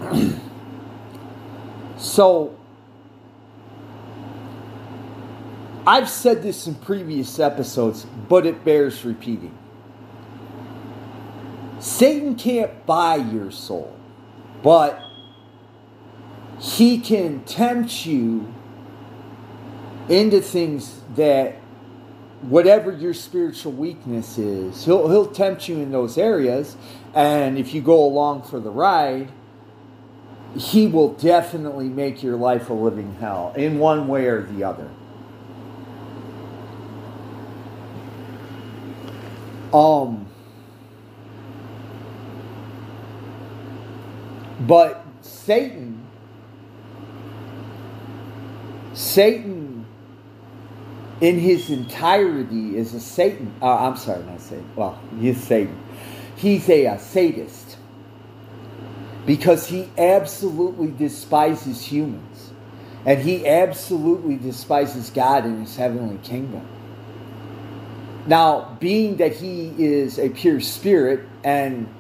so 1.97 2.55
I've 5.87 6.09
said 6.09 6.43
this 6.43 6.67
in 6.67 6.77
previous 6.77 7.39
episodes, 7.39 8.07
but 8.29 8.47
it 8.47 8.65
bears 8.65 9.05
repeating. 9.05 9.57
Satan 11.79 12.37
can't 12.37 12.87
buy 12.87 13.17
your 13.17 13.51
soul, 13.51 13.95
but 14.63 14.99
he 16.59 16.99
can 16.99 17.45
tempt 17.45 18.07
you 18.07 18.53
into 20.09 20.41
things 20.41 21.03
that 21.17 21.57
whatever 22.41 22.91
your 22.91 23.13
spiritual 23.13 23.73
weakness 23.73 24.39
is, 24.39 24.85
he'll 24.87 25.09
he'll 25.09 25.27
tempt 25.27 25.69
you 25.69 25.77
in 25.77 25.93
those 25.93 26.17
areas 26.17 26.77
and 27.15 27.59
if 27.59 27.75
you 27.75 27.81
go 27.81 28.05
along 28.05 28.43
for 28.43 28.61
the 28.61 28.71
ride, 28.71 29.31
he 30.57 30.87
will 30.87 31.13
definitely 31.15 31.89
make 31.89 32.23
your 32.23 32.37
life 32.37 32.71
a 32.71 32.75
living 32.75 33.17
hell 33.21 33.53
in 33.57 33.79
one 33.79 34.09
way 34.09 34.27
or 34.27 34.43
the 34.43 34.65
other. 34.65 34.89
Um 39.75 40.29
But 44.67 45.05
Satan, 45.21 46.07
Satan 48.95 49.87
in 51.21 51.39
his 51.39 51.71
entirety 51.71 52.77
is 52.77 52.95
a 52.95 53.01
Satan. 53.01 53.53
Uh, 53.61 53.89
I'm 53.89 53.97
sorry, 53.97 54.25
not 54.25 54.41
Satan. 54.41 54.69
Well, 54.77 54.99
he's 55.21 55.43
Satan. 55.43 55.79
He's 56.37 56.69
a, 56.69 56.87
a 56.87 56.99
sadist 56.99 57.77
because 59.27 59.67
he 59.67 59.91
absolutely 59.99 60.93
despises 60.93 61.83
humans 61.83 62.51
and 63.05 63.21
he 63.21 63.47
absolutely 63.47 64.37
despises 64.37 65.11
God 65.11 65.45
in 65.45 65.61
his 65.61 65.77
heavenly 65.77 66.19
kingdom. 66.19 66.67
Now, 68.27 68.77
being 68.81 69.17
that 69.17 69.35
he 69.35 69.75
is 69.79 70.19
a 70.19 70.31
pure 70.31 70.61
spirit 70.61 71.29
and 71.43 71.93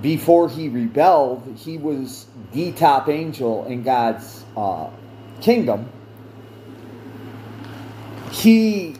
before 0.00 0.48
he 0.48 0.68
rebelled, 0.68 1.56
he 1.56 1.78
was 1.78 2.26
the 2.52 2.72
top 2.72 3.08
angel 3.08 3.64
in 3.66 3.82
God's 3.82 4.44
uh, 4.56 4.88
kingdom. 5.40 5.88
He 8.32 8.96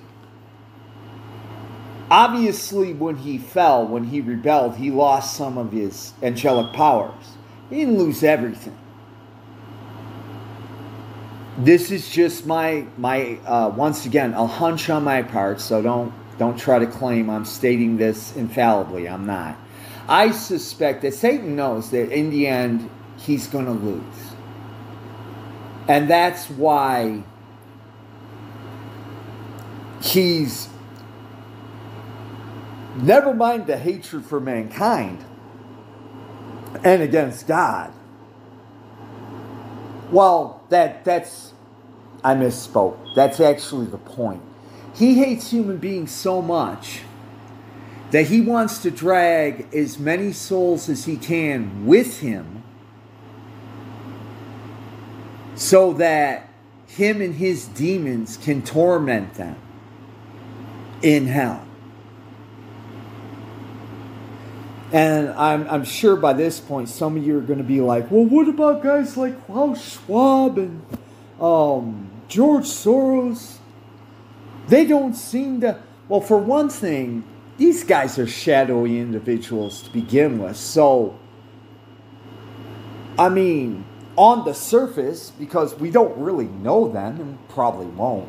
obviously, 2.10 2.92
when 2.92 3.16
he 3.16 3.38
fell, 3.38 3.86
when 3.86 4.04
he 4.04 4.20
rebelled, 4.20 4.76
he 4.76 4.90
lost 4.90 5.36
some 5.36 5.58
of 5.58 5.72
his 5.72 6.12
angelic 6.22 6.72
powers. 6.74 7.24
He 7.70 7.76
didn't 7.76 7.98
lose 7.98 8.22
everything. 8.22 8.78
This 11.58 11.90
is 11.90 12.08
just 12.08 12.46
my 12.46 12.86
my 12.96 13.38
uh, 13.46 13.70
once 13.70 14.06
again 14.06 14.34
a 14.34 14.46
hunch 14.46 14.90
on 14.90 15.04
my 15.04 15.22
part. 15.22 15.60
So 15.60 15.82
don't 15.82 16.12
don't 16.38 16.58
try 16.58 16.78
to 16.78 16.86
claim 16.86 17.30
I'm 17.30 17.44
stating 17.44 17.96
this 17.96 18.34
infallibly. 18.36 19.08
I'm 19.08 19.26
not. 19.26 19.56
I 20.08 20.30
suspect 20.32 21.02
that 21.02 21.14
Satan 21.14 21.56
knows 21.56 21.90
that 21.90 22.10
in 22.10 22.30
the 22.30 22.46
end 22.46 22.90
he's 23.18 23.46
going 23.46 23.66
to 23.66 23.72
lose. 23.72 24.02
And 25.88 26.08
that's 26.08 26.48
why 26.48 27.22
he's 30.02 30.68
never 32.96 33.34
mind 33.34 33.66
the 33.66 33.76
hatred 33.76 34.24
for 34.24 34.40
mankind 34.40 35.24
and 36.84 37.02
against 37.02 37.46
God. 37.46 37.92
Well, 40.10 40.62
that 40.68 41.04
that's 41.04 41.52
I 42.22 42.34
misspoke. 42.34 43.14
That's 43.14 43.40
actually 43.40 43.86
the 43.86 43.98
point. 43.98 44.42
He 44.94 45.14
hates 45.14 45.50
human 45.50 45.78
beings 45.78 46.10
so 46.10 46.42
much 46.42 47.00
that 48.10 48.26
he 48.26 48.40
wants 48.40 48.78
to 48.78 48.90
drag 48.90 49.74
as 49.74 49.98
many 49.98 50.32
souls 50.32 50.88
as 50.88 51.06
he 51.06 51.16
can 51.16 51.86
with 51.86 52.20
him 52.20 52.62
so 55.54 55.94
that 55.94 56.48
him 56.86 57.22
and 57.22 57.34
his 57.34 57.66
demons 57.68 58.36
can 58.36 58.62
torment 58.62 59.34
them 59.34 59.56
in 61.00 61.26
hell. 61.26 61.66
And 64.92 65.30
I'm, 65.30 65.66
I'm 65.70 65.84
sure 65.84 66.16
by 66.16 66.34
this 66.34 66.60
point, 66.60 66.90
some 66.90 67.16
of 67.16 67.26
you 67.26 67.38
are 67.38 67.42
going 67.42 67.58
to 67.58 67.64
be 67.64 67.80
like, 67.80 68.10
well, 68.10 68.26
what 68.26 68.46
about 68.46 68.82
guys 68.82 69.16
like 69.16 69.46
Klaus 69.46 69.94
Schwab 69.94 70.58
and 70.58 70.82
um, 71.40 72.10
George 72.28 72.66
Soros? 72.66 73.56
They 74.68 74.84
don't 74.86 75.14
seem 75.14 75.60
to. 75.62 75.78
Well, 76.08 76.20
for 76.20 76.38
one 76.38 76.68
thing, 76.68 77.24
these 77.56 77.84
guys 77.84 78.18
are 78.18 78.26
shadowy 78.26 78.98
individuals 78.98 79.82
to 79.82 79.90
begin 79.90 80.38
with. 80.38 80.56
So, 80.56 81.18
I 83.18 83.28
mean, 83.28 83.84
on 84.16 84.44
the 84.44 84.54
surface, 84.54 85.30
because 85.30 85.74
we 85.78 85.90
don't 85.90 86.16
really 86.18 86.46
know 86.46 86.88
them 86.88 87.20
and 87.20 87.48
probably 87.48 87.86
won't. 87.86 88.28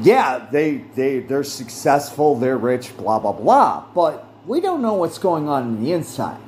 Yeah, 0.00 0.46
they 0.52 0.84
they 0.94 1.20
they're 1.20 1.42
successful, 1.42 2.36
they're 2.36 2.58
rich, 2.58 2.96
blah 2.96 3.18
blah 3.18 3.32
blah, 3.32 3.84
but 3.94 4.26
we 4.46 4.60
don't 4.60 4.80
know 4.80 4.94
what's 4.94 5.18
going 5.18 5.48
on 5.48 5.64
in 5.64 5.82
the 5.82 5.92
inside. 5.92 6.40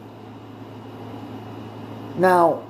Now, 2.16 2.62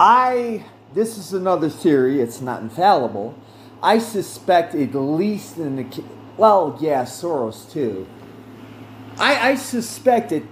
I 0.00 0.64
this 0.94 1.18
is 1.18 1.32
another 1.32 1.68
theory, 1.68 2.20
it's 2.20 2.40
not 2.40 2.62
infallible. 2.62 3.34
I 3.82 3.98
suspect 3.98 4.74
at 4.74 4.94
least 4.94 5.58
in 5.58 5.76
the 5.76 6.04
well, 6.36 6.78
yeah, 6.80 7.04
Soros 7.04 7.70
too. 7.70 8.06
I, 9.18 9.50
I 9.50 9.54
suspect 9.56 10.30
that 10.30 10.42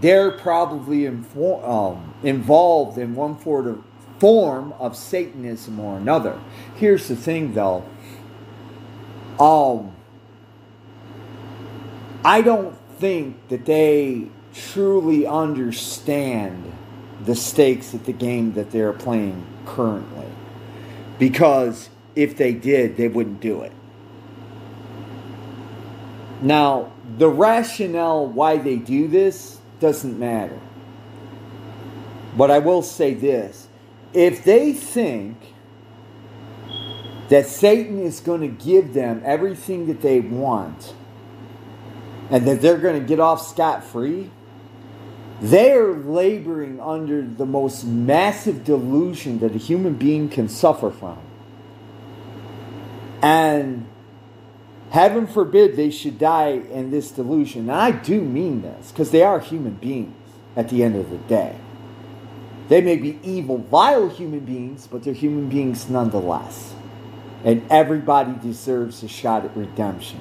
they're 0.00 0.30
probably 0.30 1.06
um, 1.08 2.14
involved 2.22 2.98
in 2.98 3.14
one 3.14 3.36
form 3.36 4.72
of 4.78 4.96
Satanism 4.96 5.80
or 5.80 5.96
another. 5.96 6.40
Here's 6.76 7.08
the 7.08 7.16
thing, 7.16 7.54
though. 7.54 7.84
Um, 9.40 9.94
I 12.24 12.40
don't 12.42 12.76
think 12.98 13.48
that 13.48 13.66
they 13.66 14.28
truly 14.54 15.26
understand 15.26 16.72
the 17.24 17.34
stakes 17.34 17.94
at 17.94 18.04
the 18.04 18.12
game 18.12 18.52
that 18.54 18.70
they're 18.70 18.92
playing 18.92 19.46
currently. 19.64 20.26
Because 21.18 21.88
if 22.14 22.36
they 22.36 22.52
did, 22.52 22.96
they 22.96 23.08
wouldn't 23.08 23.40
do 23.40 23.62
it. 23.62 23.72
Now, 26.42 26.92
the 27.16 27.28
rationale 27.28 28.26
why 28.26 28.58
they 28.58 28.76
do 28.76 29.08
this 29.08 29.58
doesn't 29.80 30.18
matter. 30.18 30.58
But 32.36 32.50
I 32.50 32.58
will 32.58 32.82
say 32.82 33.14
this 33.14 33.68
if 34.12 34.44
they 34.44 34.72
think 34.72 35.54
that 37.28 37.46
Satan 37.46 38.00
is 38.00 38.20
going 38.20 38.40
to 38.42 38.48
give 38.64 38.94
them 38.94 39.22
everything 39.24 39.86
that 39.86 40.00
they 40.00 40.20
want 40.20 40.94
and 42.30 42.46
that 42.46 42.60
they're 42.60 42.78
going 42.78 43.00
to 43.00 43.06
get 43.06 43.20
off 43.20 43.46
scot 43.46 43.82
free, 43.84 44.30
they 45.40 45.72
are 45.72 45.92
laboring 45.92 46.80
under 46.80 47.22
the 47.22 47.44
most 47.44 47.84
massive 47.84 48.64
delusion 48.64 49.38
that 49.40 49.54
a 49.54 49.58
human 49.58 49.94
being 49.94 50.28
can 50.28 50.48
suffer 50.48 50.90
from. 50.90 51.18
And 53.22 53.86
heaven 54.90 55.26
forbid 55.26 55.76
they 55.76 55.90
should 55.90 56.18
die 56.18 56.48
in 56.48 56.90
this 56.90 57.10
delusion. 57.10 57.62
And 57.62 57.72
I 57.72 57.90
do 57.90 58.22
mean 58.22 58.62
this 58.62 58.90
because 58.90 59.10
they 59.10 59.22
are 59.22 59.40
human 59.40 59.74
beings 59.74 60.14
at 60.54 60.70
the 60.70 60.82
end 60.82 60.96
of 60.96 61.10
the 61.10 61.18
day. 61.18 61.56
They 62.68 62.80
may 62.80 62.96
be 62.96 63.18
evil, 63.22 63.58
vile 63.58 64.08
human 64.08 64.40
beings, 64.40 64.88
but 64.90 65.04
they're 65.04 65.14
human 65.14 65.48
beings 65.48 65.88
nonetheless. 65.88 66.74
And 67.44 67.64
everybody 67.70 68.34
deserves 68.42 69.02
a 69.02 69.08
shot 69.08 69.44
at 69.44 69.56
redemption. 69.56 70.20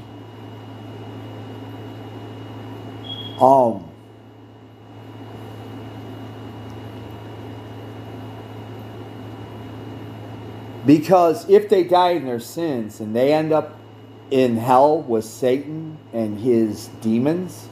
Um, 3.39 3.89
because 10.86 11.50
if 11.50 11.69
they 11.69 11.84
die 11.84 12.12
in 12.12 12.26
their 12.26 12.39
sins 12.39 13.00
and 13.00 13.15
they 13.15 13.34
end 13.34 13.52
up 13.52 13.78
in 14.32 14.58
hell 14.58 15.02
with 15.02 15.26
Satan 15.26 15.98
and 16.13 16.39
his 16.39 16.88
demons, 17.02 17.69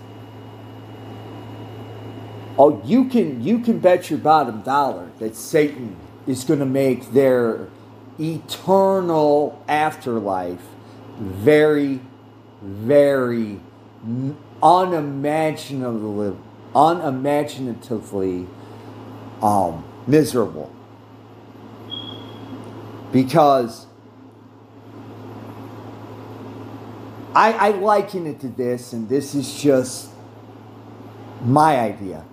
oh, 2.57 2.81
you 2.85 3.05
can 3.05 3.43
you 3.43 3.59
can 3.59 3.79
bet 3.79 4.09
your 4.09 4.19
bottom 4.19 4.61
dollar 4.61 5.09
that 5.19 5.35
Satan 5.35 5.95
is 6.27 6.43
going 6.43 6.59
to 6.59 6.65
make 6.65 7.11
their 7.11 7.67
eternal 8.19 9.63
afterlife 9.67 10.61
very, 11.17 11.99
very 12.61 13.59
unimaginably, 14.61 16.35
unimaginatively 16.75 18.47
um, 19.41 19.83
miserable. 20.07 20.71
Because 23.13 23.85
I, 27.35 27.53
I 27.53 27.69
liken 27.69 28.27
it 28.27 28.41
to 28.41 28.49
this, 28.49 28.91
and 28.91 29.07
this 29.07 29.35
is 29.35 29.61
just 29.61 30.09
my 31.45 31.79
idea. 31.79 32.25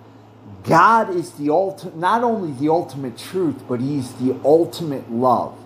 God 0.63 1.15
is 1.15 1.31
the 1.31 1.51
ultimate, 1.51 1.95
not 1.95 2.23
only 2.23 2.51
the 2.51 2.69
ultimate 2.69 3.17
truth, 3.17 3.63
but 3.67 3.79
He's 3.79 4.11
the 4.13 4.39
ultimate 4.43 5.11
love. 5.11 5.57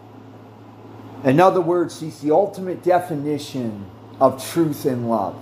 In 1.23 1.39
other 1.39 1.61
words, 1.61 1.99
He's 1.99 2.19
the 2.19 2.31
ultimate 2.31 2.83
definition 2.83 3.85
of 4.19 4.45
truth 4.51 4.85
and 4.85 5.09
love 5.09 5.35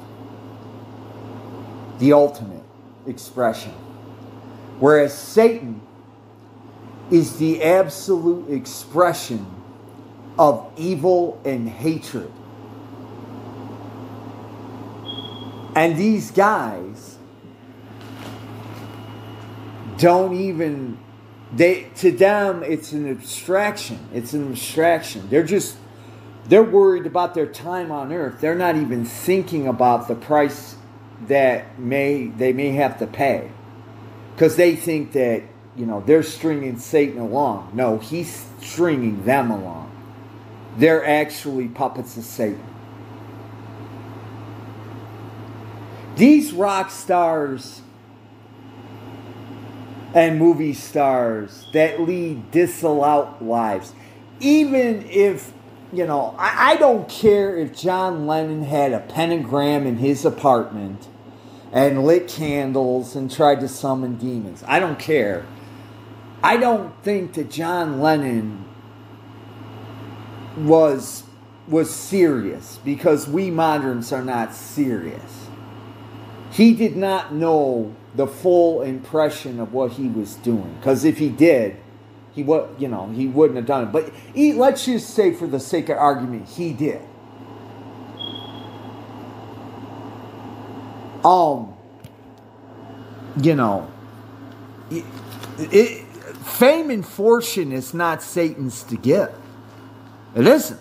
the 2.00 2.14
ultimate 2.14 2.64
expression. 3.06 3.72
Whereas 4.80 5.18
Satan 5.18 5.82
is 7.12 7.38
the 7.38 7.64
absolute 7.64 8.50
expression 8.52 9.53
of 10.38 10.72
evil 10.78 11.42
and 11.46 11.70
hatred. 11.70 12.32
And 15.76 15.98
these 15.98 16.32
guys 16.32 17.18
don't 19.98 20.36
even 20.36 20.98
they 21.56 21.84
to 21.98 22.12
them 22.12 22.64
it's 22.64 22.92
an 22.92 23.10
abstraction. 23.10 24.00
It's 24.14 24.34
an 24.34 24.52
abstraction. 24.52 25.30
They're 25.30 25.44
just 25.44 25.78
they're 26.46 26.64
worried 26.64 27.06
about 27.06 27.34
their 27.34 27.46
time 27.46 27.92
on 27.92 28.12
earth. 28.12 28.42
They're 28.42 28.56
not 28.56 28.76
even 28.76 29.06
thinking 29.06 29.68
about 29.68 30.08
the 30.08 30.16
price 30.16 30.76
that 31.28 31.80
may 31.80 32.28
they 32.28 32.54
may 32.54 32.72
have 32.72 33.00
to 33.00 33.08
pay 33.08 33.50
because 34.36 34.56
they 34.56 34.76
think 34.76 35.14
that 35.14 35.44
you 35.76 35.86
know 35.86 36.04
they're 36.06 36.24
stringing 36.24 36.80
Satan 36.80 37.20
along. 37.20 37.72
No, 37.74 37.98
he's 38.00 38.46
stringing 38.62 39.26
them 39.26 39.52
along. 39.52 39.93
They're 40.78 41.06
actually 41.06 41.68
puppets 41.68 42.18
of 42.18 42.24
Satan. 42.24 42.64
These 46.16 46.54
rock 46.54 46.92
stars 46.92 47.82
and 50.14 50.38
movie 50.38 50.74
stars 50.74 51.66
that 51.74 52.00
lead 52.02 52.52
dissolute 52.52 53.42
lives, 53.42 53.94
even 54.40 55.06
if 55.10 55.54
you 55.92 56.08
know, 56.08 56.34
I, 56.40 56.72
I, 56.72 56.76
don't 56.78 57.08
care 57.08 57.56
if 57.56 57.78
John 57.78 58.26
Lennon 58.26 58.64
had 58.64 58.94
a 58.94 59.00
pentagram 59.00 59.86
in 59.86 59.98
his 59.98 60.26
apartment 60.26 61.08
and 61.72 62.04
lit 62.04 62.28
candles 62.28 63.16
and 63.16 63.30
tried 63.30 63.60
to 63.60 63.68
summon 63.68 64.16
demons. 64.16 64.64
I 64.68 64.80
don't 64.80 64.98
care. 64.98 65.46
I 66.42 66.58
don't 66.58 66.92
think 67.04 67.34
that 67.34 67.52
John 67.52 68.02
Lennon 68.02 68.66
was 70.58 71.24
was 71.68 71.90
serious 71.94 72.80
because 72.84 73.28
we 73.28 73.50
moderns 73.50 74.12
are 74.12 74.24
not 74.24 74.54
serious. 74.54 75.48
He 76.52 76.74
did 76.74 76.96
not 76.96 77.34
know 77.34 77.96
the 78.16 78.28
full 78.28 78.82
impression 78.82 79.60
of 79.60 79.74
what 79.74 79.94
he 79.94 80.08
was 80.08 80.36
doing 80.36 80.76
because 80.80 81.06
if 81.06 81.18
he 81.18 81.30
did, 81.30 81.78
he 82.34 82.44
would 82.44 82.76
you 82.78 82.88
know 82.88 83.08
he 83.10 83.28
wouldn't 83.28 83.58
have 83.58 83.66
done 83.66 83.86
it. 83.86 83.92
But 83.92 84.12
he, 84.34 84.54
let's 84.54 84.86
just 84.86 85.12
say 85.12 85.34
for 85.34 85.48
the 85.48 85.60
sake 85.60 85.90
of 85.90 85.98
argument, 85.98 86.50
he 86.50 86.74
did. 86.74 87.02
um, 91.24 91.74
you 93.42 93.56
know, 93.56 93.92
it, 94.92 95.06
it, 95.58 96.06
fame 96.46 96.90
and 96.90 97.06
fortune 97.06 97.72
is 97.72 97.94
not 97.94 98.22
Satan's 98.22 98.84
to 98.84 98.98
give. 98.98 99.34
It 100.36 100.48
isn't. 100.48 100.80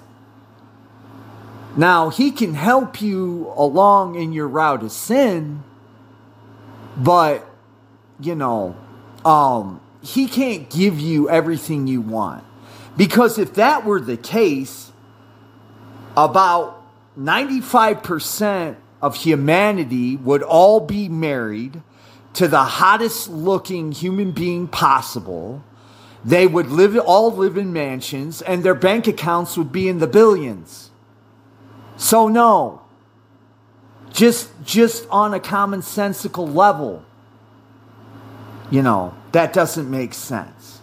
Now, 1.76 2.10
he 2.10 2.30
can 2.30 2.54
help 2.54 3.00
you 3.00 3.52
along 3.56 4.16
in 4.16 4.32
your 4.32 4.46
route 4.46 4.82
of 4.82 4.92
sin, 4.92 5.62
but, 6.96 7.48
you 8.20 8.34
know, 8.34 8.76
um, 9.24 9.80
he 10.02 10.28
can't 10.28 10.68
give 10.68 11.00
you 11.00 11.30
everything 11.30 11.86
you 11.86 12.00
want. 12.00 12.44
Because 12.96 13.38
if 13.38 13.54
that 13.54 13.86
were 13.86 14.00
the 14.00 14.18
case, 14.18 14.92
about 16.14 16.82
95% 17.18 18.76
of 19.00 19.16
humanity 19.16 20.16
would 20.16 20.42
all 20.42 20.80
be 20.80 21.08
married 21.08 21.82
to 22.34 22.48
the 22.48 22.64
hottest 22.64 23.28
looking 23.28 23.92
human 23.92 24.32
being 24.32 24.68
possible. 24.68 25.62
They 26.24 26.46
would 26.46 26.68
live 26.68 26.96
all 26.98 27.32
live 27.32 27.56
in 27.56 27.72
mansions 27.72 28.42
and 28.42 28.62
their 28.62 28.74
bank 28.74 29.06
accounts 29.06 29.56
would 29.56 29.72
be 29.72 29.88
in 29.88 29.98
the 29.98 30.06
billions. 30.06 30.90
So 31.96 32.28
no. 32.28 32.82
Just 34.12 34.50
just 34.64 35.06
on 35.10 35.34
a 35.34 35.40
commonsensical 35.40 36.54
level. 36.54 37.04
You 38.70 38.82
know, 38.82 39.14
that 39.32 39.52
doesn't 39.52 39.90
make 39.90 40.14
sense. 40.14 40.80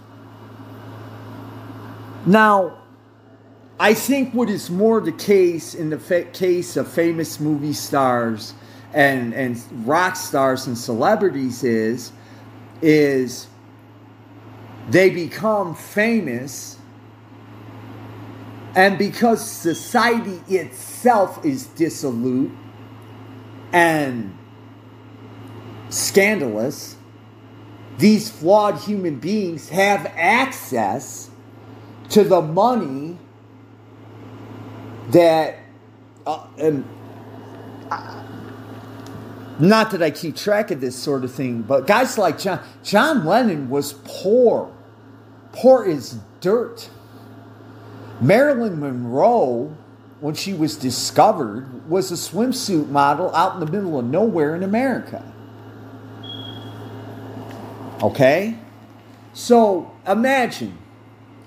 Now, 2.25 2.78
I 3.80 3.93
think 3.93 4.34
what 4.34 4.49
is 4.49 4.69
more 4.69 4.99
the 4.99 5.12
case 5.12 5.73
in 5.73 5.89
the 5.89 6.28
case 6.34 6.75
of 6.75 6.88
famous 6.88 7.39
movie 7.39 7.73
stars 7.73 8.54
and 8.93 9.34
and 9.34 9.62
rock 9.88 10.15
stars 10.15 10.67
and 10.67 10.78
celebrities 10.78 11.63
is 11.63 12.12
is 12.82 13.47
they 14.91 15.10
become 15.10 15.75
famous 15.75 16.78
And 18.75 18.97
because 18.97 19.45
society 19.49 20.41
itself 20.56 21.45
is 21.45 21.67
dissolute 21.67 22.52
and 23.73 24.38
scandalous, 25.89 26.95
these 27.97 28.30
flawed 28.32 28.80
human 28.80 29.19
beings 29.19 29.69
have 29.69 30.06
access 30.15 31.30
to 32.10 32.23
the 32.23 32.41
money 32.41 33.17
that, 35.10 35.60
uh, 36.28 36.47
and 36.58 36.86
uh, 37.91 38.23
not 39.60 39.91
that 39.91 40.04
I 40.04 40.12
keep 40.12 40.36
track 40.38 40.71
of 40.71 40.82
this 40.82 40.95
sort 40.97 41.23
of 41.23 41.34
thing, 41.34 41.63
but 41.63 41.88
guys 41.88 42.17
like 42.17 42.39
John, 42.39 42.62
John 42.84 43.25
Lennon 43.25 43.69
was 43.69 43.93
poor. 44.06 44.73
Poor 45.51 45.85
as 45.85 46.19
dirt. 46.41 46.89
Marilyn 48.21 48.79
Monroe, 48.79 49.75
when 50.19 50.35
she 50.35 50.53
was 50.53 50.75
discovered, 50.75 51.89
was 51.89 52.12
a 52.12 52.15
swimsuit 52.15 52.89
model 52.89 53.33
out 53.33 53.53
in 53.53 53.59
the 53.59 53.65
middle 53.65 53.97
of 53.97 54.05
nowhere 54.05 54.55
in 54.55 54.63
America. 54.63 55.23
Okay? 58.01 58.57
So 59.33 59.91
imagine, 60.07 60.77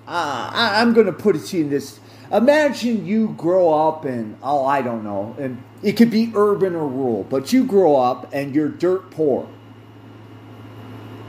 uh, 0.06 0.50
I, 0.52 0.80
I'm 0.80 0.92
going 0.94 1.06
to 1.06 1.12
put 1.12 1.36
it 1.36 1.40
to 1.46 1.58
you 1.58 1.64
in 1.64 1.70
this. 1.70 2.00
Imagine 2.30 3.04
you 3.04 3.34
grow 3.36 3.72
up 3.88 4.06
in, 4.06 4.36
oh, 4.42 4.64
I 4.64 4.80
don't 4.80 5.04
know, 5.04 5.36
and 5.38 5.62
it 5.82 5.92
could 5.92 6.10
be 6.10 6.32
urban 6.34 6.74
or 6.74 6.88
rural, 6.88 7.24
but 7.24 7.52
you 7.52 7.64
grow 7.64 7.96
up 7.96 8.32
and 8.32 8.54
you're 8.54 8.68
dirt 8.68 9.10
poor. 9.10 9.48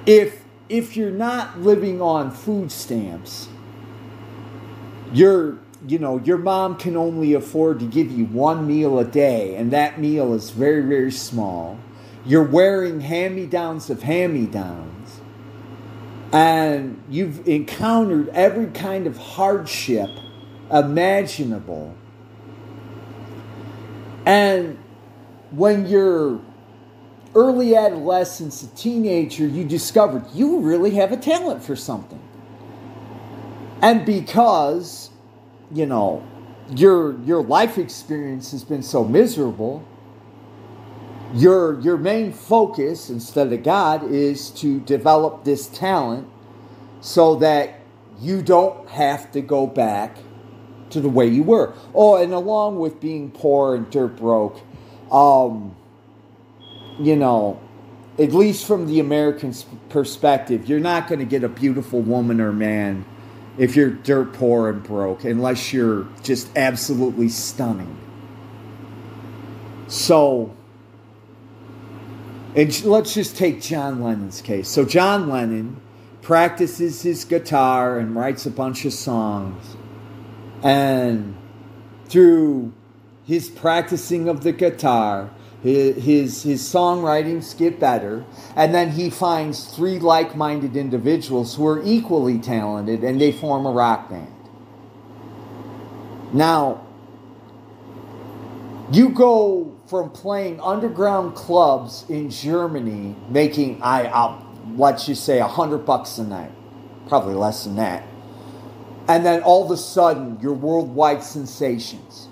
If 0.05 0.42
if 0.73 0.97
you're 0.97 1.11
not 1.11 1.59
living 1.59 2.01
on 2.01 2.31
food 2.31 2.71
stamps, 2.71 3.47
you're 5.13 5.59
you 5.87 5.99
know 5.99 6.17
your 6.25 6.39
mom 6.39 6.75
can 6.77 6.97
only 6.97 7.35
afford 7.35 7.79
to 7.79 7.85
give 7.85 8.11
you 8.11 8.25
one 8.25 8.65
meal 8.65 8.97
a 8.97 9.05
day 9.05 9.55
and 9.55 9.69
that 9.71 9.99
meal 9.99 10.33
is 10.33 10.49
very 10.49 10.81
very 10.81 11.11
small. 11.11 11.77
You're 12.25 12.43
wearing 12.43 13.01
hand-me-downs 13.01 13.89
of 13.89 14.01
hand-me-downs. 14.01 15.19
And 16.31 17.03
you've 17.09 17.45
encountered 17.47 18.29
every 18.29 18.67
kind 18.67 19.05
of 19.05 19.17
hardship 19.17 20.09
imaginable. 20.71 21.93
And 24.25 24.79
when 25.51 25.85
you're 25.85 26.39
early 27.35 27.75
adolescence 27.75 28.63
a 28.63 28.67
teenager 28.75 29.47
you 29.47 29.63
discovered 29.63 30.23
you 30.33 30.59
really 30.59 30.91
have 30.91 31.11
a 31.11 31.17
talent 31.17 31.63
for 31.63 31.75
something. 31.75 32.21
And 33.81 34.05
because 34.05 35.09
you 35.71 35.85
know 35.85 36.23
your 36.75 37.19
your 37.21 37.43
life 37.43 37.77
experience 37.77 38.51
has 38.51 38.63
been 38.63 38.83
so 38.83 39.03
miserable 39.03 39.85
your 41.33 41.79
your 41.81 41.97
main 41.97 42.31
focus 42.31 43.09
instead 43.09 43.51
of 43.51 43.63
god 43.63 44.03
is 44.03 44.51
to 44.51 44.79
develop 44.81 45.43
this 45.43 45.67
talent 45.67 46.27
so 47.01 47.35
that 47.35 47.79
you 48.19 48.41
don't 48.41 48.87
have 48.89 49.31
to 49.31 49.41
go 49.41 49.67
back 49.67 50.17
to 50.91 51.01
the 51.01 51.09
way 51.09 51.27
you 51.27 51.43
were. 51.43 51.73
Oh 51.93 52.15
and 52.15 52.33
along 52.33 52.79
with 52.79 52.99
being 53.01 53.31
poor 53.31 53.75
and 53.75 53.89
dirt 53.89 54.15
broke 54.17 54.61
um 55.11 55.75
you 56.99 57.15
know 57.15 57.59
at 58.19 58.31
least 58.31 58.65
from 58.65 58.87
the 58.87 58.99
american 58.99 59.53
perspective 59.89 60.67
you're 60.67 60.79
not 60.79 61.07
going 61.07 61.19
to 61.19 61.25
get 61.25 61.43
a 61.43 61.49
beautiful 61.49 62.01
woman 62.01 62.39
or 62.39 62.51
man 62.51 63.05
if 63.57 63.75
you're 63.75 63.89
dirt 63.89 64.33
poor 64.33 64.69
and 64.69 64.83
broke, 64.83 65.23
unless 65.23 65.73
you're 65.73 66.07
just 66.23 66.49
absolutely 66.57 67.29
stunning. 67.29 67.97
So, 69.87 70.55
and 72.55 72.83
let's 72.83 73.13
just 73.13 73.37
take 73.37 73.61
John 73.61 74.01
Lennon's 74.01 74.41
case. 74.41 74.67
So, 74.69 74.85
John 74.85 75.29
Lennon 75.29 75.79
practices 76.21 77.01
his 77.01 77.25
guitar 77.25 77.99
and 77.99 78.15
writes 78.15 78.45
a 78.45 78.51
bunch 78.51 78.85
of 78.85 78.93
songs. 78.93 79.75
And 80.63 81.35
through 82.05 82.73
his 83.25 83.49
practicing 83.49 84.29
of 84.29 84.43
the 84.43 84.53
guitar, 84.53 85.29
his, 85.63 86.43
his, 86.43 86.61
songwritings 86.61 87.57
get 87.57 87.79
better, 87.79 88.25
and 88.53 88.75
then 88.75 88.91
he 88.91 89.09
finds 89.09 89.73
three 89.73 89.97
like 89.97 90.35
minded 90.35 90.75
individuals 90.75 91.55
who 91.55 91.65
are 91.65 91.81
equally 91.83 92.37
talented, 92.37 93.01
and 93.01 93.19
they 93.19 93.31
form 93.31 93.65
a 93.65 93.71
rock 93.71 94.09
band. 94.09 94.27
Now, 96.33 96.85
you 98.91 99.09
go 99.09 99.73
from 99.87 100.09
playing 100.09 100.59
underground 100.59 101.33
clubs 101.33 102.03
in 102.09 102.29
Germany, 102.29 103.15
making 103.29 103.81
I 103.81 104.07
I'll, 104.07 104.45
let's 104.75 105.05
just 105.05 105.23
say 105.23 105.39
a 105.39 105.47
hundred 105.47 105.85
bucks 105.85 106.17
a 106.17 106.25
night, 106.25 106.51
probably 107.07 107.35
less 107.35 107.63
than 107.63 107.77
that, 107.77 108.03
and 109.07 109.25
then 109.25 109.41
all 109.43 109.63
of 109.63 109.71
a 109.71 109.77
sudden 109.77 110.39
you're 110.41 110.51
worldwide 110.51 111.23
sensations 111.23 112.27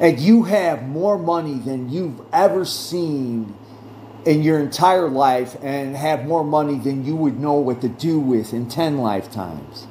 and 0.00 0.18
you 0.20 0.44
have 0.44 0.86
more 0.86 1.18
money 1.18 1.54
than 1.54 1.90
you've 1.90 2.20
ever 2.32 2.64
seen 2.64 3.54
in 4.24 4.42
your 4.42 4.58
entire 4.58 5.08
life 5.08 5.56
and 5.62 5.96
have 5.96 6.26
more 6.26 6.44
money 6.44 6.78
than 6.78 7.04
you 7.04 7.16
would 7.16 7.38
know 7.38 7.54
what 7.54 7.80
to 7.80 7.88
do 7.88 8.18
with 8.18 8.52
in 8.52 8.68
10 8.68 8.98
lifetimes. 8.98 9.86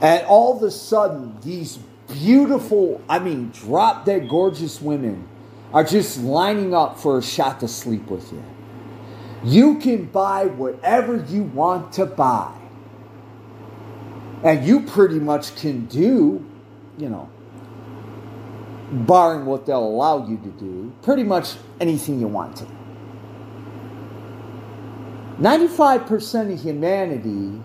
And 0.00 0.24
all 0.26 0.56
of 0.56 0.62
a 0.62 0.70
sudden, 0.70 1.36
these 1.42 1.78
beautiful, 2.08 3.00
I 3.08 3.18
mean, 3.18 3.50
drop 3.50 4.04
dead 4.04 4.28
gorgeous 4.28 4.80
women 4.80 5.28
are 5.72 5.84
just 5.84 6.18
lining 6.18 6.74
up 6.74 6.98
for 6.98 7.18
a 7.18 7.22
shot 7.22 7.60
to 7.60 7.68
sleep 7.68 8.06
with 8.08 8.32
you. 8.32 8.42
You 9.44 9.78
can 9.78 10.06
buy 10.06 10.46
whatever 10.46 11.16
you 11.16 11.42
want 11.42 11.92
to 11.94 12.06
buy. 12.06 12.52
And 14.44 14.64
you 14.64 14.80
pretty 14.80 15.18
much 15.18 15.56
can 15.56 15.86
do, 15.86 16.44
you 16.98 17.08
know, 17.08 17.30
barring 18.92 19.46
what 19.46 19.66
they'll 19.66 19.84
allow 19.84 20.26
you 20.28 20.36
to 20.36 20.50
do, 20.50 20.92
pretty 21.02 21.24
much 21.24 21.54
anything 21.80 22.20
you 22.20 22.28
want 22.28 22.56
to. 22.56 22.66
95% 25.40 26.52
of 26.52 26.62
humanity 26.62 27.60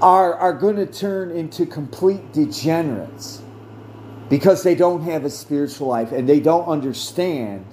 are, 0.00 0.34
are 0.34 0.52
going 0.52 0.76
to 0.76 0.86
turn 0.86 1.30
into 1.30 1.66
complete 1.66 2.32
degenerates 2.32 3.42
because 4.28 4.62
they 4.62 4.74
don't 4.74 5.02
have 5.02 5.24
a 5.24 5.30
spiritual 5.30 5.88
life 5.88 6.12
and 6.12 6.28
they 6.28 6.38
don't 6.38 6.66
understand 6.66 7.64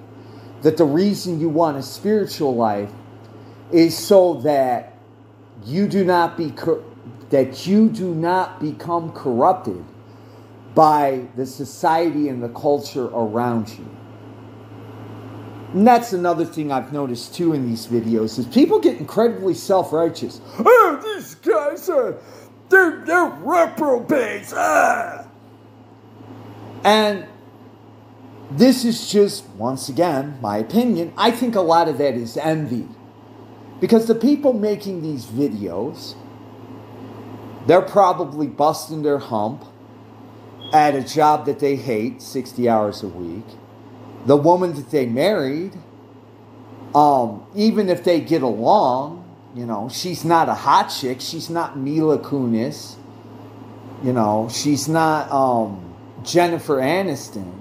that 0.61 0.77
the 0.77 0.85
reason 0.85 1.39
you 1.39 1.49
want 1.49 1.77
a 1.77 1.83
spiritual 1.83 2.55
life 2.55 2.89
is 3.71 3.95
so 3.95 4.35
that 4.35 4.97
you 5.65 5.87
do 5.87 6.03
not 6.03 6.37
be 6.37 6.53
that 7.29 7.67
you 7.67 7.89
do 7.89 8.13
not 8.13 8.59
become 8.59 9.11
corrupted 9.11 9.83
by 10.75 11.25
the 11.37 11.45
society 11.45 12.27
and 12.27 12.43
the 12.43 12.49
culture 12.49 13.05
around 13.05 13.69
you. 13.69 13.89
And 15.73 15.87
that's 15.87 16.13
another 16.13 16.45
thing 16.45 16.71
I've 16.71 16.93
noticed 16.93 17.33
too 17.33 17.53
in 17.53 17.67
these 17.67 17.87
videos 17.87 18.37
is 18.37 18.45
people 18.45 18.79
get 18.79 18.97
incredibly 18.97 19.53
self-righteous. 19.53 20.39
Oh, 20.59 21.01
these 21.03 21.35
guys 21.35 21.89
are 21.89 22.17
they're 22.69 23.03
they're 23.05 23.25
reprobates. 23.25 24.53
Ah. 24.55 25.27
And 26.83 27.25
this 28.51 28.85
is 28.85 29.09
just 29.09 29.45
once 29.49 29.89
again 29.89 30.37
my 30.41 30.57
opinion. 30.57 31.13
I 31.17 31.31
think 31.31 31.55
a 31.55 31.61
lot 31.61 31.87
of 31.87 31.97
that 31.97 32.15
is 32.15 32.37
envy. 32.37 32.87
Because 33.81 34.07
the 34.07 34.15
people 34.15 34.53
making 34.53 35.01
these 35.01 35.25
videos, 35.25 36.15
they're 37.67 37.81
probably 37.81 38.47
busting 38.47 39.03
their 39.03 39.17
hump 39.17 39.65
at 40.75 40.95
a 40.95 41.03
job 41.03 41.45
that 41.45 41.59
they 41.59 41.75
hate 41.75 42.21
60 42.21 42.67
hours 42.67 43.03
a 43.03 43.07
week. 43.07 43.45
The 44.25 44.35
woman 44.35 44.73
that 44.75 44.91
they 44.91 45.05
married, 45.05 45.73
um, 46.93 47.45
even 47.55 47.89
if 47.89 48.03
they 48.03 48.19
get 48.19 48.41
along, 48.41 49.21
you 49.55 49.65
know, 49.65 49.89
she's 49.89 50.25
not 50.25 50.49
a 50.49 50.53
hot 50.53 50.87
chick. 50.87 51.21
She's 51.21 51.49
not 51.49 51.77
Mila 51.77 52.19
Kunis. 52.19 52.95
You 54.03 54.11
know, 54.11 54.49
she's 54.51 54.89
not 54.89 55.31
um, 55.31 55.95
Jennifer 56.23 56.77
Aniston. 56.77 57.53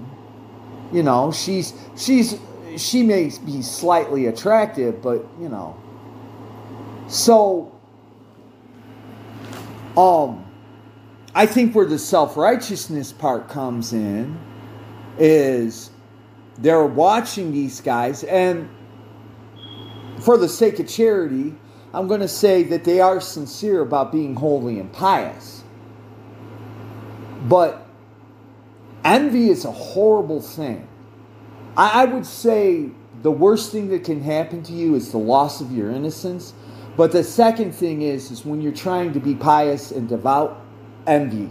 You 0.91 1.03
know, 1.03 1.31
she's 1.31 1.73
she's 1.95 2.37
she 2.77 3.03
may 3.03 3.31
be 3.45 3.61
slightly 3.61 4.25
attractive, 4.25 5.01
but 5.01 5.25
you 5.39 5.49
know. 5.49 5.77
So, 7.07 7.71
um, 9.95 10.44
I 11.37 11.45
think 11.45 11.75
where 11.75 11.85
the 11.85 11.99
self 11.99 12.37
righteousness 12.37 13.11
part 13.11 13.49
comes 13.49 13.91
in 13.91 14.39
is 15.19 15.91
they're 16.57 16.85
watching 16.85 17.51
these 17.51 17.81
guys, 17.81 18.23
and 18.23 18.69
for 20.21 20.37
the 20.37 20.47
sake 20.47 20.79
of 20.79 20.87
charity, 20.87 21.53
I'm 21.93 22.07
going 22.07 22.21
to 22.21 22.29
say 22.29 22.63
that 22.63 22.85
they 22.85 23.01
are 23.01 23.19
sincere 23.19 23.81
about 23.81 24.13
being 24.13 24.33
holy 24.33 24.79
and 24.79 24.91
pious. 24.93 25.63
But 27.49 27.85
envy 29.03 29.49
is 29.49 29.65
a 29.65 29.71
horrible 29.71 30.41
thing. 30.41 30.87
I, 31.75 32.03
I 32.03 32.05
would 32.05 32.25
say 32.25 32.91
the 33.21 33.31
worst 33.31 33.73
thing 33.73 33.89
that 33.89 34.05
can 34.05 34.21
happen 34.21 34.63
to 34.63 34.73
you 34.73 34.95
is 34.95 35.11
the 35.11 35.17
loss 35.17 35.59
of 35.59 35.71
your 35.73 35.91
innocence. 35.91 36.53
But 36.95 37.11
the 37.11 37.25
second 37.25 37.73
thing 37.73 38.03
is, 38.03 38.31
is 38.31 38.45
when 38.45 38.61
you're 38.61 38.71
trying 38.71 39.11
to 39.13 39.19
be 39.19 39.35
pious 39.35 39.91
and 39.91 40.07
devout, 40.07 40.64
envy. 41.07 41.49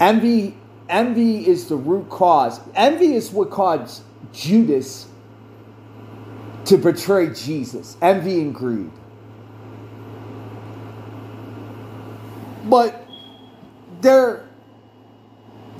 Envy, 0.00 0.56
envy 0.88 1.46
is 1.46 1.68
the 1.68 1.76
root 1.76 2.08
cause. 2.08 2.60
Envy 2.74 3.14
is 3.14 3.30
what 3.30 3.50
caused 3.50 4.02
Judas 4.32 5.06
to 6.64 6.76
betray 6.76 7.32
Jesus. 7.32 7.96
Envy 8.00 8.40
and 8.40 8.54
greed. 8.54 8.90
But 12.64 13.06
they're 14.00 14.46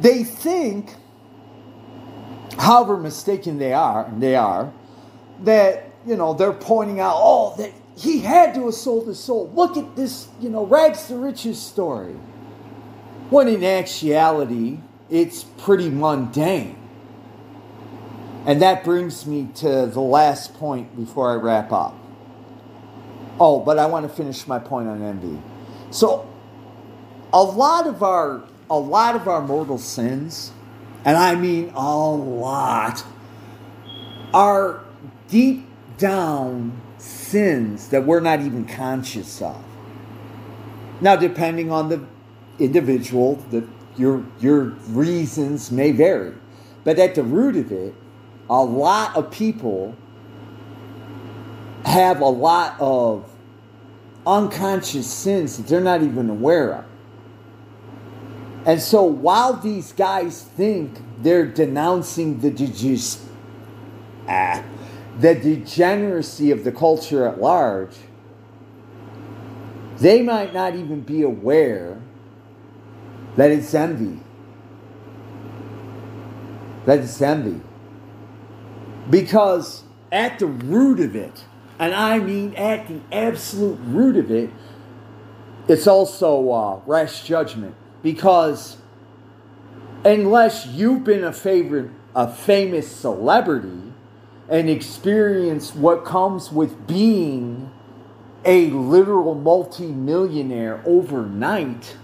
they 0.01 0.25
think, 0.25 0.95
however 2.59 2.97
mistaken 2.97 3.59
they 3.59 3.75
are, 3.75 4.07
and 4.07 4.23
they 4.23 4.35
are, 4.35 4.73
that 5.43 5.91
you 6.07 6.17
know 6.17 6.33
they're 6.35 6.53
pointing 6.53 7.01
out, 7.01 7.15
oh, 7.17 7.55
that 7.59 7.73
he 8.01 8.21
had 8.21 8.55
to 8.55 8.65
have 8.65 8.75
sold 8.75 9.07
his 9.09 9.21
soul. 9.21 9.53
Look 9.55 9.77
at 9.77 9.95
this, 9.95 10.29
you 10.41 10.49
know, 10.49 10.65
rags 10.65 11.07
to 11.09 11.17
riches 11.17 11.61
story. 11.61 12.15
When 13.29 13.47
in 13.47 13.63
actuality, 13.63 14.79
it's 15.11 15.45
pretty 15.45 15.91
mundane. 15.91 16.79
And 18.47 18.63
that 18.63 18.85
brings 18.85 19.27
me 19.27 19.51
to 19.57 19.85
the 19.85 20.01
last 20.01 20.55
point 20.55 20.97
before 20.97 21.31
I 21.31 21.35
wrap 21.35 21.73
up. 21.73 21.95
Oh, 23.39 23.61
but 23.61 23.79
I 23.79 23.85
want 23.85 24.09
to 24.09 24.15
finish 24.15 24.47
my 24.47 24.59
point 24.59 24.89
on 24.89 25.03
envy. 25.03 25.39
So, 25.91 26.27
a 27.35 27.43
lot 27.43 27.87
of 27.87 28.03
our 28.03 28.43
a 28.71 28.79
lot 28.79 29.15
of 29.15 29.29
our 29.29 29.43
mortal 29.43 29.79
sins, 29.79 30.53
and 31.05 31.19
I 31.19 31.35
mean 31.35 31.71
a 31.75 32.11
lot, 32.11 33.05
are 34.33 34.85
deep 35.29 35.67
down 35.99 36.81
sins 37.01 37.89
that 37.89 38.05
we're 38.05 38.21
not 38.21 38.41
even 38.41 38.67
conscious 38.67 39.41
of. 39.43 39.63
Now, 41.01 41.17
depending 41.17 41.71
on 41.71 41.89
the 41.89 42.05
individual, 42.59 43.37
the, 43.51 43.67
your, 43.97 44.25
your 44.41 44.65
reasons 44.89 45.71
may 45.71 45.93
vary. 45.93 46.35
But 46.85 46.99
at 46.99 47.15
the 47.15 47.23
root 47.23 47.57
of 47.57 47.73
it, 47.73 47.95
a 48.49 48.63
lot 48.63 49.17
of 49.17 49.31
people 49.31 49.97
have 51.85 52.21
a 52.21 52.29
lot 52.29 52.77
of 52.81 53.31
unconscious 54.27 55.11
sins 55.11 55.57
that 55.57 55.67
they're 55.67 55.81
not 55.81 56.03
even 56.03 56.29
aware 56.29 56.75
of. 56.75 56.85
And 58.67 58.81
so 58.81 59.03
while 59.03 59.55
these 59.55 59.93
guys 59.93 60.43
think 60.43 60.99
they're 61.23 61.47
denouncing 61.47 62.41
the, 62.41 62.51
de- 62.51 62.99
ah, 64.29 64.63
the 65.21 65.35
degeneracy 65.35 66.51
of 66.51 66.65
the 66.65 66.73
culture 66.73 67.27
at 67.27 67.41
large, 67.41 67.95
they 69.99 70.23
might 70.23 70.55
not 70.55 70.75
even 70.75 71.03
be 71.03 71.23
aware 71.23 72.01
that 73.37 73.51
it's 73.51 73.75
envy. 73.75 74.21
That 76.87 77.01
it's 77.01 77.21
envy. 77.21 77.61
Because 79.11 79.85
at 80.11 80.39
the 80.39 80.47
root 80.47 81.01
of 81.01 81.15
it, 81.15 81.45
and 81.79 81.95
I 81.95 82.19
mean 82.19 82.55
at 82.55 82.89
the 82.89 83.01
absolute 83.13 83.79
root 83.83 84.17
of 84.17 84.31
it, 84.31 84.51
it's 85.69 85.87
also 85.87 86.51
uh, 86.51 86.81
rash 86.87 87.25
judgment 87.25 87.75
because 88.03 88.79
unless 90.05 90.67
you've 90.67 91.05
been 91.05 91.25
a 91.25 91.33
favorite, 91.33 91.91
a 92.15 92.33
famous 92.33 92.91
celebrity 92.91 93.90
and 94.51 94.69
experience 94.69 95.75
what 95.75 96.05
comes 96.05 96.51
with 96.51 96.87
being 96.87 97.71
a 98.45 98.67
literal 98.71 99.35
multimillionaire 99.35 100.83
overnight, 100.85 101.97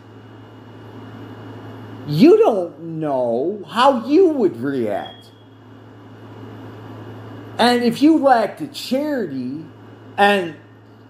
you 2.07 2.39
don't 2.39 2.79
know 2.81 3.63
how 3.67 4.07
you 4.07 4.29
would 4.29 4.57
react. 4.59 5.31
And 7.59 7.83
if 7.83 8.01
you 8.01 8.19
lack 8.19 8.59
the 8.59 8.69
charity 8.69 9.65
and, 10.17 10.55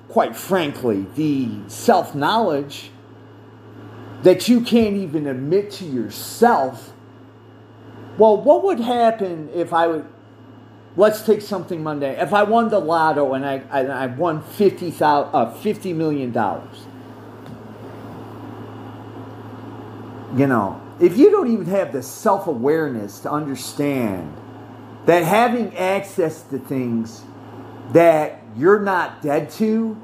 quite 0.09 0.37
frankly, 0.37 1.07
the 1.17 1.51
self 1.69 2.15
knowledge 2.15 2.91
that 4.23 4.49
you 4.49 4.61
can't 4.61 4.97
even 4.97 5.27
admit 5.27 5.71
to 5.73 5.85
yourself. 5.85 6.93
Well, 8.17 8.41
what 8.41 8.65
would 8.65 8.81
happen 8.81 9.51
if 9.53 9.73
I 9.73 9.87
would, 9.87 10.07
let's 10.97 11.23
take 11.23 11.43
something 11.43 11.83
mundane. 11.83 12.19
If 12.19 12.33
I 12.33 12.43
won 12.43 12.69
the 12.69 12.79
lotto 12.79 13.35
and 13.35 13.45
I, 13.45 13.63
I, 13.71 13.81
I 13.87 14.07
won 14.07 14.43
50, 14.43 14.89
uh, 15.01 15.55
$50 15.55 15.95
million, 15.95 16.33
you 20.39 20.47
know, 20.47 20.81
if 21.01 21.17
you 21.19 21.31
don't 21.31 21.53
even 21.53 21.67
have 21.67 21.93
the 21.93 22.03
self 22.03 22.47
awareness 22.47 23.21
to 23.21 23.31
understand 23.31 24.35
that 25.05 25.23
having 25.23 25.77
access 25.77 26.43
to 26.43 26.59
things 26.59 27.23
that 27.93 28.43
you're 28.57 28.81
not 28.81 29.23
dead 29.23 29.51
to 29.51 30.01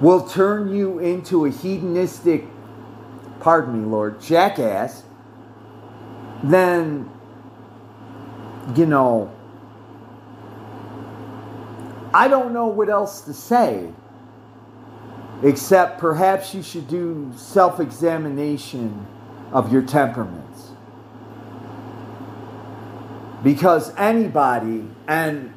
will 0.00 0.28
turn 0.28 0.74
you 0.74 0.98
into 0.98 1.44
a 1.44 1.50
hedonistic, 1.50 2.44
pardon 3.40 3.80
me, 3.80 3.86
Lord, 3.88 4.20
jackass, 4.20 5.02
then, 6.42 7.10
you 8.76 8.86
know, 8.86 9.30
I 12.12 12.28
don't 12.28 12.52
know 12.52 12.66
what 12.66 12.88
else 12.88 13.22
to 13.22 13.32
say. 13.32 13.92
Except 15.42 16.00
perhaps 16.00 16.52
you 16.52 16.62
should 16.62 16.88
do 16.88 17.32
self 17.36 17.78
examination 17.78 19.06
of 19.52 19.72
your 19.72 19.82
temperaments. 19.82 20.70
Because 23.44 23.94
anybody, 23.94 24.88
and 25.06 25.54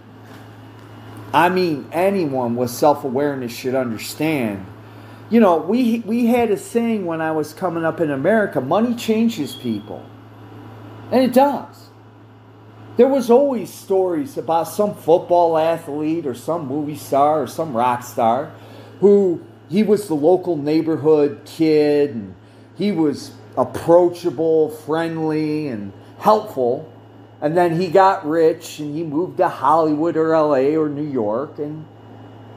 I 1.34 1.50
mean, 1.50 1.90
anyone 1.92 2.56
with 2.56 2.70
self 2.70 3.04
awareness 3.04 3.52
should 3.52 3.74
understand. 3.74 4.68
You 5.32 5.40
know, 5.40 5.58
we, 5.58 6.00
we 6.02 6.26
had 6.28 6.52
a 6.52 6.58
saying 6.58 7.06
when 7.06 7.22
I 7.22 7.32
was 7.32 7.54
coming 7.54 7.86
up 7.86 8.02
in 8.02 8.12
America 8.12 8.60
money 8.60 8.94
changes 8.96 9.56
people. 9.56 10.06
And 11.10 11.24
it 11.24 11.34
does. 11.34 11.91
There 12.98 13.08
was 13.08 13.30
always 13.30 13.74
stories 13.74 14.38
about 14.38 14.68
some 14.68 14.96
football 14.96 15.58
athlete 15.58 16.26
or 16.26 16.36
some 16.36 16.68
movie 16.68 16.98
star 16.98 17.44
or 17.44 17.48
some 17.48 17.76
rock 17.76 18.04
star 18.04 18.52
who 19.00 19.42
he 19.70 19.82
was 19.82 20.08
the 20.08 20.16
local 20.16 20.58
neighborhood 20.58 21.42
kid 21.46 22.12
and 22.12 22.36
he 22.76 22.92
was 22.92 23.32
approachable, 23.58 24.70
friendly, 24.70 25.68
and 25.68 25.94
helpful. 26.20 26.92
And 27.40 27.56
then 27.56 27.80
he 27.80 27.88
got 27.88 28.28
rich 28.28 28.80
and 28.80 28.94
he 28.96 29.04
moved 29.04 29.38
to 29.38 29.48
Hollywood 29.48 30.18
or 30.18 30.30
LA 30.30 30.78
or 30.78 30.90
New 30.90 31.10
York 31.10 31.60
and 31.60 31.86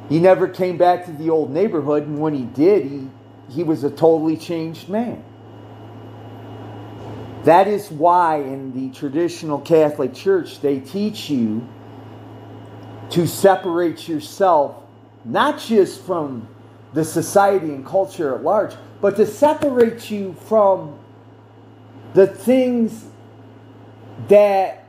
he 0.08 0.18
never 0.18 0.48
came 0.48 0.76
back 0.76 1.06
to 1.06 1.12
the 1.12 1.30
old 1.30 1.50
neighborhood 1.50 2.04
and 2.04 2.18
when 2.18 2.34
he 2.34 2.44
did 2.44 2.84
he 2.84 3.08
he 3.50 3.62
was 3.62 3.84
a 3.84 3.90
totally 3.90 4.36
changed 4.36 4.88
man. 4.88 5.22
That 7.44 7.68
is 7.68 7.90
why 7.90 8.38
in 8.38 8.72
the 8.72 8.94
traditional 8.96 9.58
Catholic 9.60 10.14
Church 10.14 10.60
they 10.60 10.80
teach 10.80 11.28
you 11.28 11.66
to 13.10 13.26
separate 13.26 14.08
yourself 14.08 14.76
not 15.24 15.58
just 15.58 16.02
from 16.02 16.48
the 16.94 17.04
society 17.04 17.66
and 17.66 17.84
culture 17.84 18.34
at 18.34 18.42
large, 18.42 18.74
but 19.00 19.16
to 19.16 19.26
separate 19.26 20.10
you 20.10 20.34
from 20.46 20.98
the 22.14 22.26
things 22.26 23.04
that 24.28 24.86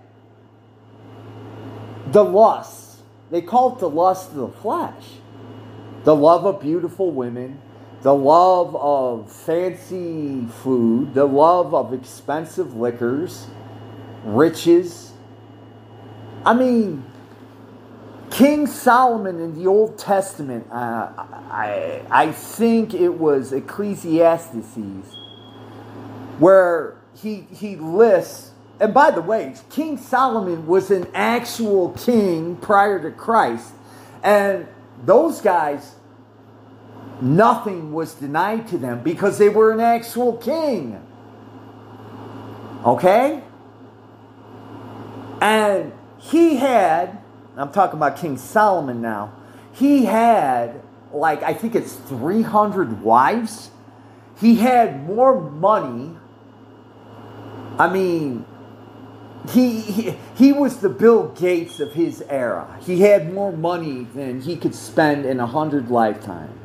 the 2.12 2.24
lust, 2.24 3.00
they 3.32 3.42
call 3.42 3.76
it 3.76 3.80
the 3.80 3.90
lust 3.90 4.30
of 4.30 4.36
the 4.38 4.48
flesh, 4.48 5.04
the 6.04 6.16
love 6.16 6.46
of 6.46 6.62
beautiful 6.62 7.12
women, 7.12 7.60
the 8.06 8.14
love 8.14 8.76
of 8.76 9.32
fancy 9.32 10.46
food, 10.62 11.12
the 11.16 11.26
love 11.26 11.74
of 11.74 11.92
expensive 11.92 12.76
liquors, 12.76 13.48
riches. 14.24 15.12
I 16.46 16.54
mean, 16.54 17.04
King 18.30 18.68
Solomon 18.68 19.40
in 19.40 19.56
the 19.58 19.66
Old 19.66 19.98
Testament, 19.98 20.68
uh, 20.72 21.14
I, 21.50 22.04
I 22.12 22.32
think 22.32 22.94
it 22.94 23.10
was 23.10 23.52
Ecclesiastes, 23.52 24.78
where 26.38 26.98
he, 27.16 27.48
he 27.52 27.76
lists 27.76 28.52
and 28.80 28.94
by 28.94 29.10
the 29.10 29.22
way, 29.22 29.56
King 29.72 29.98
Solomon 29.98 30.68
was 30.68 30.92
an 30.92 31.08
actual 31.16 31.90
king 31.94 32.58
prior 32.58 33.02
to 33.02 33.10
Christ. 33.10 33.74
And 34.22 34.68
those 35.06 35.42
guys, 35.42 35.96
nothing 37.22 37.94
was 37.94 38.14
denied 38.16 38.68
to 38.70 38.78
them 38.78 39.02
because 39.02 39.38
they 39.38 39.50
were 39.50 39.72
an 39.72 39.80
actual 39.80 40.38
king. 40.38 41.02
Okay? 42.86 43.42
And 45.42 45.94
he 46.18 46.58
had, 46.58 47.22
I'm 47.58 47.72
talking 47.72 47.98
about 47.98 48.18
King 48.18 48.38
Solomon 48.38 49.02
now, 49.02 49.34
he 49.74 50.06
had, 50.06 50.82
like, 51.12 51.44
I 51.44 51.54
think 51.54 51.76
it's 51.76 51.94
300 51.94 53.02
wives. 53.02 53.70
He 54.40 54.56
had 54.56 55.06
more 55.06 55.40
money. 55.40 56.18
I 57.78 57.92
mean, 57.92 58.46
he, 59.50 59.82
he, 59.82 60.18
he 60.36 60.52
was 60.54 60.78
the 60.78 60.90
Bill 60.90 61.28
Gates 61.30 61.80
of 61.80 61.94
his 61.94 62.24
era. 62.30 62.80
He 62.82 63.02
had 63.02 63.34
more 63.34 63.52
money 63.52 64.08
than 64.16 64.42
he 64.42 64.56
could 64.56 64.74
spend 64.74 65.26
in 65.26 65.40
a 65.40 65.46
hundred 65.46 65.90
lifetimes. 65.90 66.65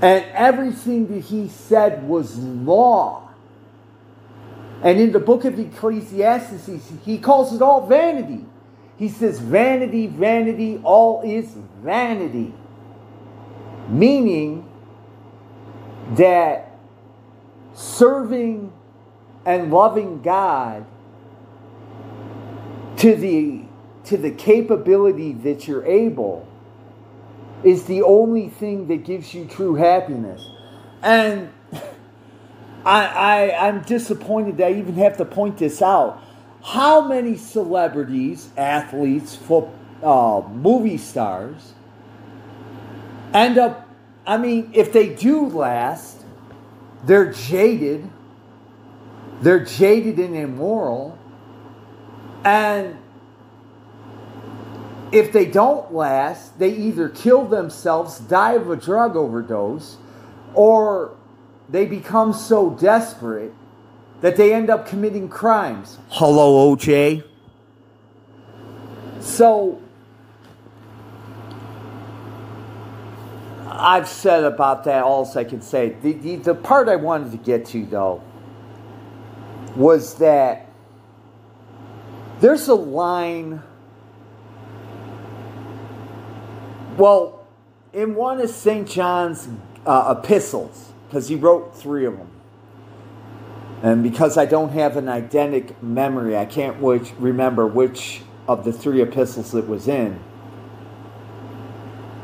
And 0.00 0.24
everything 0.32 1.08
that 1.14 1.24
he 1.24 1.48
said 1.48 2.08
was 2.08 2.38
law. 2.38 3.28
And 4.82 5.00
in 5.00 5.10
the 5.10 5.18
book 5.18 5.44
of 5.44 5.58
Ecclesiastes, 5.58 6.70
he 7.04 7.18
calls 7.18 7.52
it 7.52 7.60
all 7.60 7.86
vanity. 7.86 8.44
He 8.96 9.08
says, 9.08 9.40
Vanity, 9.40 10.06
vanity, 10.06 10.80
all 10.84 11.22
is 11.22 11.46
vanity. 11.82 12.54
Meaning 13.88 14.68
that 16.14 16.76
serving 17.74 18.72
and 19.44 19.72
loving 19.72 20.20
God 20.22 20.84
to 22.98 23.14
the 23.14 23.64
to 24.04 24.16
the 24.16 24.30
capability 24.30 25.32
that 25.32 25.68
you're 25.68 25.84
able 25.84 26.47
is 27.64 27.84
the 27.84 28.02
only 28.02 28.48
thing 28.48 28.88
that 28.88 29.04
gives 29.04 29.34
you 29.34 29.46
true 29.46 29.74
happiness. 29.74 30.46
And 31.02 31.52
I, 32.84 33.06
I 33.06 33.68
I'm 33.68 33.82
disappointed 33.82 34.58
that 34.58 34.68
I 34.68 34.74
even 34.74 34.94
have 34.94 35.16
to 35.18 35.24
point 35.24 35.58
this 35.58 35.82
out. 35.82 36.22
How 36.62 37.06
many 37.06 37.36
celebrities, 37.36 38.50
athletes, 38.56 39.36
foot, 39.36 39.66
uh, 40.02 40.42
movie 40.52 40.98
stars 40.98 41.72
end 43.32 43.58
up? 43.58 43.88
I 44.26 44.36
mean, 44.36 44.70
if 44.74 44.92
they 44.92 45.14
do 45.14 45.46
last, 45.46 46.22
they're 47.04 47.32
jaded. 47.32 48.10
They're 49.40 49.64
jaded 49.64 50.18
and 50.18 50.36
immoral 50.36 51.18
and 52.44 52.98
if 55.12 55.32
they 55.32 55.46
don't 55.46 55.92
last, 55.92 56.58
they 56.58 56.70
either 56.70 57.08
kill 57.08 57.44
themselves, 57.44 58.18
die 58.18 58.52
of 58.52 58.70
a 58.70 58.76
drug 58.76 59.16
overdose, 59.16 59.96
or 60.54 61.16
they 61.68 61.86
become 61.86 62.32
so 62.32 62.70
desperate 62.70 63.52
that 64.20 64.36
they 64.36 64.52
end 64.52 64.70
up 64.70 64.86
committing 64.86 65.28
crimes. 65.28 65.98
Hello, 66.08 66.74
OJ. 66.74 67.24
So, 69.20 69.80
I've 73.66 74.08
said 74.08 74.44
about 74.44 74.84
that 74.84 75.04
all 75.04 75.30
I 75.36 75.44
can 75.44 75.62
say. 75.62 75.90
The, 76.02 76.12
the, 76.12 76.36
the 76.36 76.54
part 76.54 76.88
I 76.88 76.96
wanted 76.96 77.30
to 77.32 77.38
get 77.38 77.66
to, 77.66 77.86
though, 77.86 78.22
was 79.76 80.16
that 80.16 80.68
there's 82.40 82.68
a 82.68 82.74
line. 82.74 83.62
Well, 86.98 87.46
in 87.92 88.16
one 88.16 88.40
of 88.40 88.50
St. 88.50 88.88
John's 88.88 89.48
uh, 89.86 90.16
epistles, 90.18 90.92
because 91.06 91.28
he 91.28 91.36
wrote 91.36 91.76
three 91.76 92.04
of 92.04 92.18
them. 92.18 92.28
And 93.84 94.02
because 94.02 94.36
I 94.36 94.46
don't 94.46 94.70
have 94.70 94.96
an 94.96 95.06
eidetic 95.06 95.80
memory, 95.80 96.36
I 96.36 96.44
can't 96.44 96.80
which, 96.80 97.12
remember 97.20 97.68
which 97.68 98.22
of 98.48 98.64
the 98.64 98.72
three 98.72 99.00
epistles 99.00 99.54
it 99.54 99.68
was 99.68 99.86
in. 99.86 100.18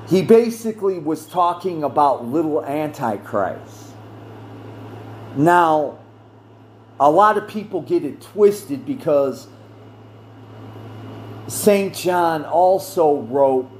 He 0.09 0.23
basically 0.23 0.99
was 0.99 1.25
talking 1.27 1.85
about 1.85 2.27
little 2.27 2.65
Antichrist. 2.65 3.95
Now, 5.37 5.99
a 6.99 7.09
lot 7.09 7.39
of 7.39 7.47
people 7.47 7.81
get 7.81 8.05
it 8.05 8.21
twisted 8.21 8.85
because 8.85 9.47
St. 11.47 11.95
John 11.95 12.45
also 12.45 13.21
wrote 13.21 13.71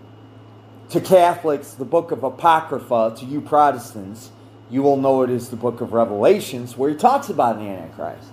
to 0.91 1.01
Catholics 1.01 1.73
the 1.73 1.85
book 1.85 2.11
of 2.11 2.23
Apocrypha, 2.23 3.17
to 3.19 3.25
you 3.25 3.41
Protestants, 3.41 4.31
you 4.71 4.83
will 4.83 4.97
know 4.97 5.23
it 5.23 5.31
is 5.31 5.51
the 5.51 5.57
book 5.57 5.81
of 5.81 5.93
Revelations, 5.93 6.77
where 6.77 6.91
he 6.91 6.97
talks 6.97 7.29
about 7.29 7.57
an 7.57 7.67
Antichrist. 7.67 8.29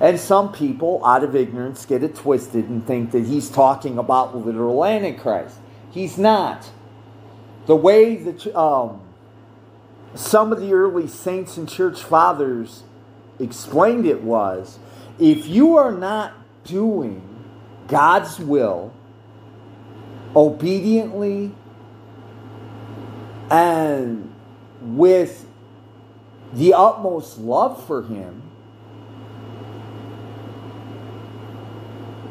And 0.00 0.20
some 0.20 0.52
people, 0.52 1.04
out 1.04 1.24
of 1.24 1.34
ignorance, 1.34 1.86
get 1.86 2.02
it 2.02 2.14
twisted 2.14 2.68
and 2.68 2.86
think 2.86 3.12
that 3.12 3.24
he's 3.26 3.48
talking 3.48 3.98
about 3.98 4.36
literal 4.36 4.84
Antichrist. 4.84 5.58
He's 5.90 6.18
not. 6.18 6.70
The 7.66 7.76
way 7.76 8.16
that 8.16 8.54
um, 8.54 9.00
some 10.14 10.52
of 10.52 10.60
the 10.60 10.72
early 10.72 11.08
saints 11.08 11.56
and 11.56 11.68
church 11.68 12.02
fathers 12.02 12.82
explained 13.38 14.06
it 14.06 14.22
was 14.22 14.78
if 15.18 15.46
you 15.46 15.76
are 15.76 15.92
not 15.92 16.32
doing 16.64 17.22
God's 17.88 18.38
will 18.38 18.92
obediently 20.34 21.54
and 23.50 24.32
with 24.80 25.46
the 26.52 26.74
utmost 26.74 27.38
love 27.38 27.84
for 27.86 28.02
Him. 28.02 28.42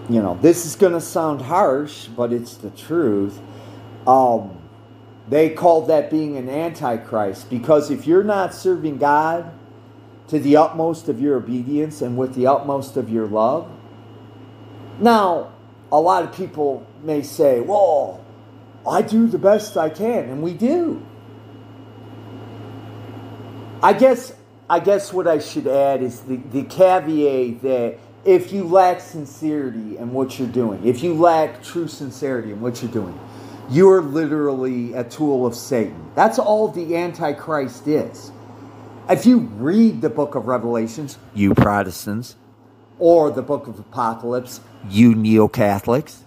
You 0.10 0.22
know, 0.22 0.38
this 0.42 0.66
is 0.66 0.76
going 0.76 0.94
to 0.94 1.02
sound 1.02 1.42
harsh, 1.42 2.08
but 2.08 2.32
it's 2.32 2.56
the 2.58 2.70
truth. 2.70 3.40
Um, 4.06 4.58
they 5.28 5.50
called 5.50 5.88
that 5.88 6.12
being 6.12 6.38
an 6.38 6.48
antichrist 6.48 7.50
because 7.50 7.90
if 7.90 8.06
you're 8.06 8.24
not 8.24 8.54
serving 8.54 9.00
God 9.00 9.52
to 10.28 10.38
the 10.38 10.58
utmost 10.58 11.10
of 11.10 11.20
your 11.20 11.38
obedience 11.38 12.02
and 12.02 12.18
with 12.18 12.36
the 12.36 12.46
utmost 12.46 12.98
of 12.98 13.10
your 13.10 13.26
love, 13.26 13.70
now, 15.00 15.52
a 15.92 16.00
lot 16.00 16.24
of 16.24 16.34
people 16.34 16.86
may 17.04 17.22
say, 17.22 17.60
well, 17.60 18.25
I 18.88 19.02
do 19.02 19.28
the 19.28 19.38
best 19.38 19.78
I 19.78 19.90
can, 19.90 20.30
and 20.30 20.44
we 20.44 20.54
do. 20.54 21.06
I 23.82 23.94
guess 23.94 24.34
I 24.70 24.80
guess 24.80 25.14
what 25.14 25.28
I 25.28 25.38
should 25.38 25.68
add 25.68 26.02
is 26.02 26.22
the, 26.22 26.38
the 26.38 26.64
caveat 26.64 27.62
that 27.62 28.00
if 28.24 28.52
you 28.52 28.64
lack 28.64 29.00
sincerity 29.00 29.98
in 29.98 30.12
what 30.12 30.40
you're 30.40 30.48
doing, 30.48 30.84
if 30.84 31.04
you 31.04 31.14
lack 31.14 31.62
true 31.64 31.88
sincerity 31.88 32.52
in 32.52 32.62
what 32.62 32.82
you're 32.82 32.92
doing, 32.92 33.20
you 33.70 33.90
are 33.92 34.02
literally 34.02 34.94
a 34.94 35.04
tool 35.04 35.46
of 35.46 35.54
Satan. 35.54 36.12
That's 36.16 36.40
all 36.40 36.68
the 36.68 36.96
Antichrist 36.96 37.88
is. 37.88 38.32
If 39.08 39.28
you 39.28 39.40
read 39.40 40.02
the 40.02 40.10
book 40.10 40.34
of 40.34 40.48
Revelations, 40.48 41.20
you 41.36 41.54
Protestants, 41.54 42.36
or 42.98 43.30
the 43.30 43.44
book 43.44 43.68
of 43.68 43.78
Apocalypse, 43.78 44.62
you 44.90 45.14
neo 45.14 45.48
Catholics, 45.48 46.25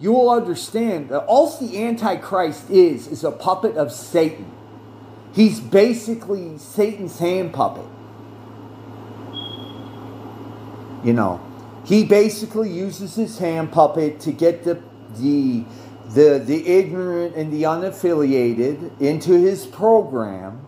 you 0.00 0.12
will 0.12 0.30
understand 0.30 1.08
that 1.08 1.24
all 1.24 1.50
the 1.58 1.84
Antichrist 1.84 2.70
is 2.70 3.08
is 3.08 3.24
a 3.24 3.32
puppet 3.32 3.76
of 3.76 3.92
Satan. 3.92 4.50
He's 5.32 5.60
basically 5.60 6.58
Satan's 6.58 7.18
hand 7.18 7.52
puppet. 7.52 7.86
You 11.04 11.12
know, 11.12 11.40
he 11.84 12.04
basically 12.04 12.70
uses 12.70 13.14
his 13.14 13.38
hand 13.38 13.72
puppet 13.72 14.20
to 14.20 14.32
get 14.32 14.64
the 14.64 14.82
the 15.16 15.64
the 16.10 16.38
the 16.38 16.66
ignorant 16.66 17.34
and 17.34 17.52
the 17.52 17.64
unaffiliated 17.64 19.00
into 19.00 19.32
his 19.32 19.66
program, 19.66 20.64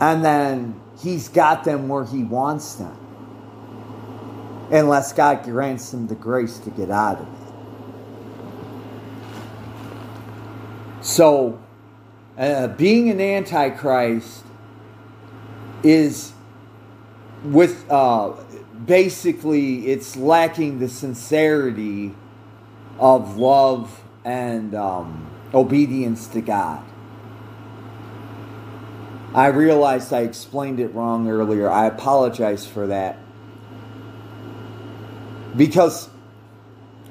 and 0.00 0.24
then 0.24 0.80
he's 0.98 1.28
got 1.28 1.64
them 1.64 1.88
where 1.88 2.04
he 2.04 2.22
wants 2.22 2.74
them 2.74 2.98
unless 4.70 5.12
God 5.12 5.44
grants 5.44 5.90
them 5.90 6.06
the 6.08 6.14
grace 6.14 6.58
to 6.58 6.70
get 6.70 6.90
out 6.90 7.20
of 7.20 7.28
it. 7.28 7.35
So, 11.06 11.62
uh, 12.36 12.66
being 12.66 13.10
an 13.10 13.20
antichrist 13.20 14.42
is 15.84 16.32
with 17.44 17.88
uh, 17.88 18.32
basically 18.84 19.86
it's 19.86 20.16
lacking 20.16 20.80
the 20.80 20.88
sincerity 20.88 22.12
of 22.98 23.36
love 23.36 24.02
and 24.24 24.74
um, 24.74 25.30
obedience 25.54 26.26
to 26.26 26.40
God. 26.40 26.84
I 29.32 29.46
realized 29.46 30.12
I 30.12 30.22
explained 30.22 30.80
it 30.80 30.92
wrong 30.92 31.28
earlier. 31.28 31.70
I 31.70 31.86
apologize 31.86 32.66
for 32.66 32.88
that. 32.88 33.16
Because 35.56 36.08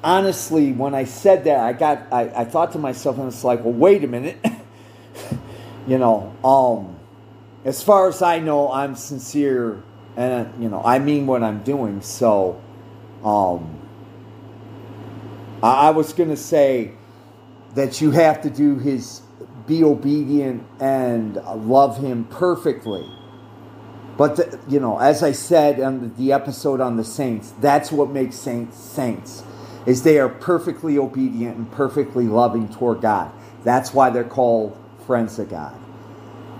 honestly, 0.06 0.72
when 0.72 0.94
I 0.94 1.04
said 1.04 1.44
that, 1.44 1.60
I 1.60 1.72
got 1.72 2.06
I, 2.12 2.22
I 2.34 2.44
thought 2.44 2.72
to 2.72 2.78
myself, 2.78 3.18
and 3.18 3.28
it's 3.28 3.44
like, 3.44 3.64
well, 3.64 3.74
wait 3.74 4.04
a 4.04 4.06
minute. 4.06 4.38
you 5.86 5.98
know, 5.98 6.34
um, 6.44 6.96
as 7.64 7.82
far 7.82 8.08
as 8.08 8.22
I 8.22 8.38
know, 8.38 8.70
I'm 8.70 8.94
sincere 8.94 9.82
and, 10.16 10.62
you 10.62 10.68
know, 10.68 10.80
I 10.84 10.98
mean 10.98 11.26
what 11.26 11.42
I'm 11.42 11.62
doing. 11.62 12.00
So, 12.00 12.60
um, 13.22 13.80
I, 15.62 15.88
I 15.88 15.90
was 15.90 16.12
to 16.30 16.36
say 16.36 16.92
that 17.74 18.00
you 18.00 18.12
have 18.12 18.40
to 18.42 18.50
do 18.50 18.78
his, 18.78 19.20
be 19.66 19.84
obedient 19.84 20.66
and 20.80 21.34
love 21.34 21.98
him 21.98 22.24
perfectly. 22.24 23.06
But, 24.16 24.36
the, 24.36 24.58
you 24.66 24.80
know, 24.80 24.98
as 24.98 25.22
I 25.22 25.32
said 25.32 25.78
on 25.80 26.14
the 26.16 26.32
episode 26.32 26.80
on 26.80 26.96
the 26.96 27.04
saints, 27.04 27.52
that's 27.60 27.92
what 27.92 28.08
makes 28.08 28.36
saints 28.36 28.78
saints, 28.78 29.42
is 29.86 30.02
they 30.02 30.18
are 30.18 30.28
perfectly 30.28 30.98
obedient 30.98 31.56
and 31.56 31.70
perfectly 31.72 32.26
loving 32.26 32.68
toward 32.68 33.00
God. 33.00 33.32
That's 33.64 33.94
why 33.94 34.10
they're 34.10 34.24
called 34.24 34.76
friends 35.06 35.38
of 35.38 35.48
God. 35.48 35.78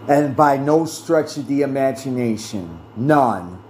And 0.09 0.37
by 0.37 0.57
no 0.57 0.85
stretch 0.85 1.37
of 1.37 1.49
the 1.49 1.63
imagination, 1.63 2.79
none, 2.97 3.63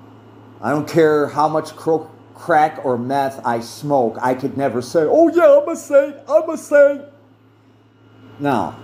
I 0.60 0.70
don't 0.70 0.88
care 0.88 1.28
how 1.28 1.48
much 1.48 1.74
cro- 1.74 2.10
crack 2.34 2.84
or 2.84 2.98
meth 2.98 3.44
I 3.44 3.60
smoke, 3.60 4.18
I 4.20 4.34
could 4.34 4.56
never 4.56 4.82
say, 4.82 5.00
oh 5.00 5.28
yeah, 5.28 5.60
I'm 5.60 5.68
a 5.68 5.76
saint, 5.76 6.16
I'm 6.28 6.50
a 6.50 6.58
saint. 6.58 7.02
No. 8.38 8.74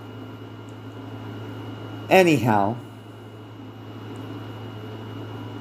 Anyhow, 2.08 2.76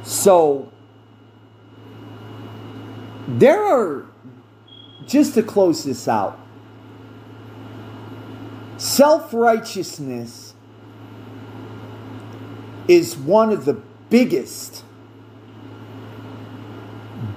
so 0.04 0.72
there 3.28 3.64
are, 3.64 4.06
just 5.12 5.34
to 5.34 5.44
close 5.44 5.84
this 5.84 6.08
out, 6.08 6.40
self 8.78 9.34
righteousness 9.34 10.54
is 12.88 13.18
one 13.18 13.52
of 13.52 13.66
the 13.66 13.74
biggest, 14.10 14.86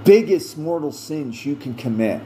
biggest 0.04 0.56
mortal 0.56 0.92
sins 0.92 1.44
you 1.44 1.56
can 1.56 1.74
commit. 1.74 2.22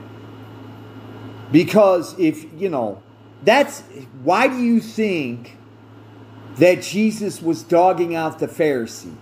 Because 1.51 2.19
if, 2.19 2.45
you 2.61 2.69
know, 2.69 3.03
that's 3.43 3.81
why 4.23 4.49
do 4.49 4.59
you 4.59 4.81
think 4.81 5.57
that 6.57 6.83
Jesus 6.83 7.41
was 7.41 7.63
dogging 7.63 8.15
out 8.15 8.39
the 8.39 8.49
Pharisees? 8.49 9.13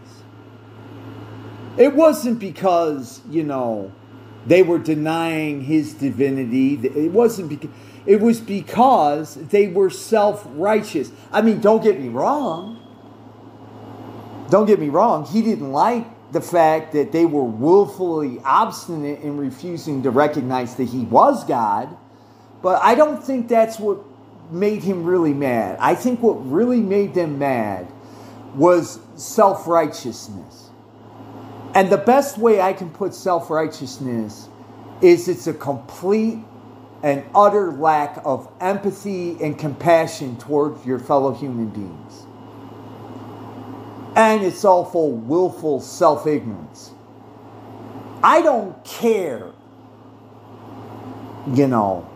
It 1.79 1.95
wasn't 1.95 2.41
because, 2.41 3.21
you 3.31 3.45
know, 3.45 3.93
they 4.47 4.63
were 4.63 4.79
denying 4.79 5.63
his 5.63 5.95
divinity. 5.95 6.75
It 6.75 7.13
wasn't 7.13 7.49
because 7.49 7.71
it 8.07 8.21
was 8.21 8.41
because 8.41 9.35
they 9.35 9.67
were 9.67 9.91
self-righteous. 9.91 11.11
I 11.33 11.43
mean, 11.43 11.61
don't 11.61 11.83
get 11.83 11.99
me 11.99 12.09
wrong. 12.09 12.81
Don't 14.49 14.67
get 14.67 14.79
me 14.79 14.89
wrong. 14.89 15.27
He 15.27 15.43
didn't 15.43 15.73
like 15.73 16.07
the 16.33 16.41
fact 16.41 16.93
that 16.93 17.11
they 17.11 17.27
were 17.27 17.43
willfully 17.43 18.41
obstinate 18.45 19.23
in 19.23 19.37
refusing 19.37 20.05
to 20.05 20.11
recognize 20.11 20.77
that 20.77 20.85
he 20.85 21.01
was 21.01 21.45
God. 21.45 21.97
But 22.63 22.81
I 22.83 22.95
don't 22.95 23.23
think 23.23 23.49
that's 23.49 23.79
what 23.79 23.99
made 24.51 24.83
him 24.83 25.05
really 25.05 25.35
mad. 25.35 25.79
I 25.81 25.97
think 25.97 26.23
what 26.23 26.35
really 26.35 26.81
made 26.81 27.15
them 27.15 27.41
mad 27.41 27.91
was 28.55 29.01
self 29.17 29.67
righteousness. 29.67 30.66
And 31.77 31.91
the 31.91 31.99
best 31.99 32.39
way 32.39 32.59
I 32.59 32.73
can 32.73 32.89
put 32.89 33.13
self 33.13 33.51
righteousness 33.51 34.49
is 35.03 35.29
it's 35.29 35.47
a 35.47 35.53
complete 35.53 36.39
and 37.03 37.23
utter 37.35 37.71
lack 37.71 38.19
of 38.25 38.51
empathy 38.63 39.37
and 39.43 39.59
compassion 39.59 40.39
towards 40.39 40.87
your 40.87 40.99
fellow 40.99 41.35
human 41.35 41.69
beings. 41.69 42.25
And 44.17 44.43
it's 44.43 44.65
awful, 44.65 45.13
willful 45.13 45.83
self 45.83 46.27
ignorance. 46.27 46.93
I 48.23 48.41
don't 48.41 48.83
care, 48.83 49.53
you 51.53 51.69
know, 51.69 52.09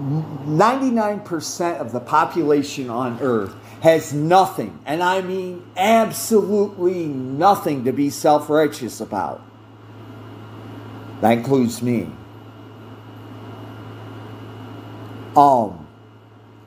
99% 0.00 1.78
of 1.78 1.92
the 1.92 2.00
population 2.00 2.90
on 2.90 3.20
earth 3.20 3.54
has 3.80 4.12
nothing, 4.12 4.78
and 4.84 5.02
I 5.02 5.20
mean 5.20 5.64
absolutely 5.76 7.06
nothing 7.06 7.84
to 7.84 7.92
be 7.92 8.10
self 8.10 8.50
righteous 8.50 9.00
about. 9.00 9.42
That 11.20 11.32
includes 11.32 11.82
me. 11.82 12.10
Um, 15.36 15.86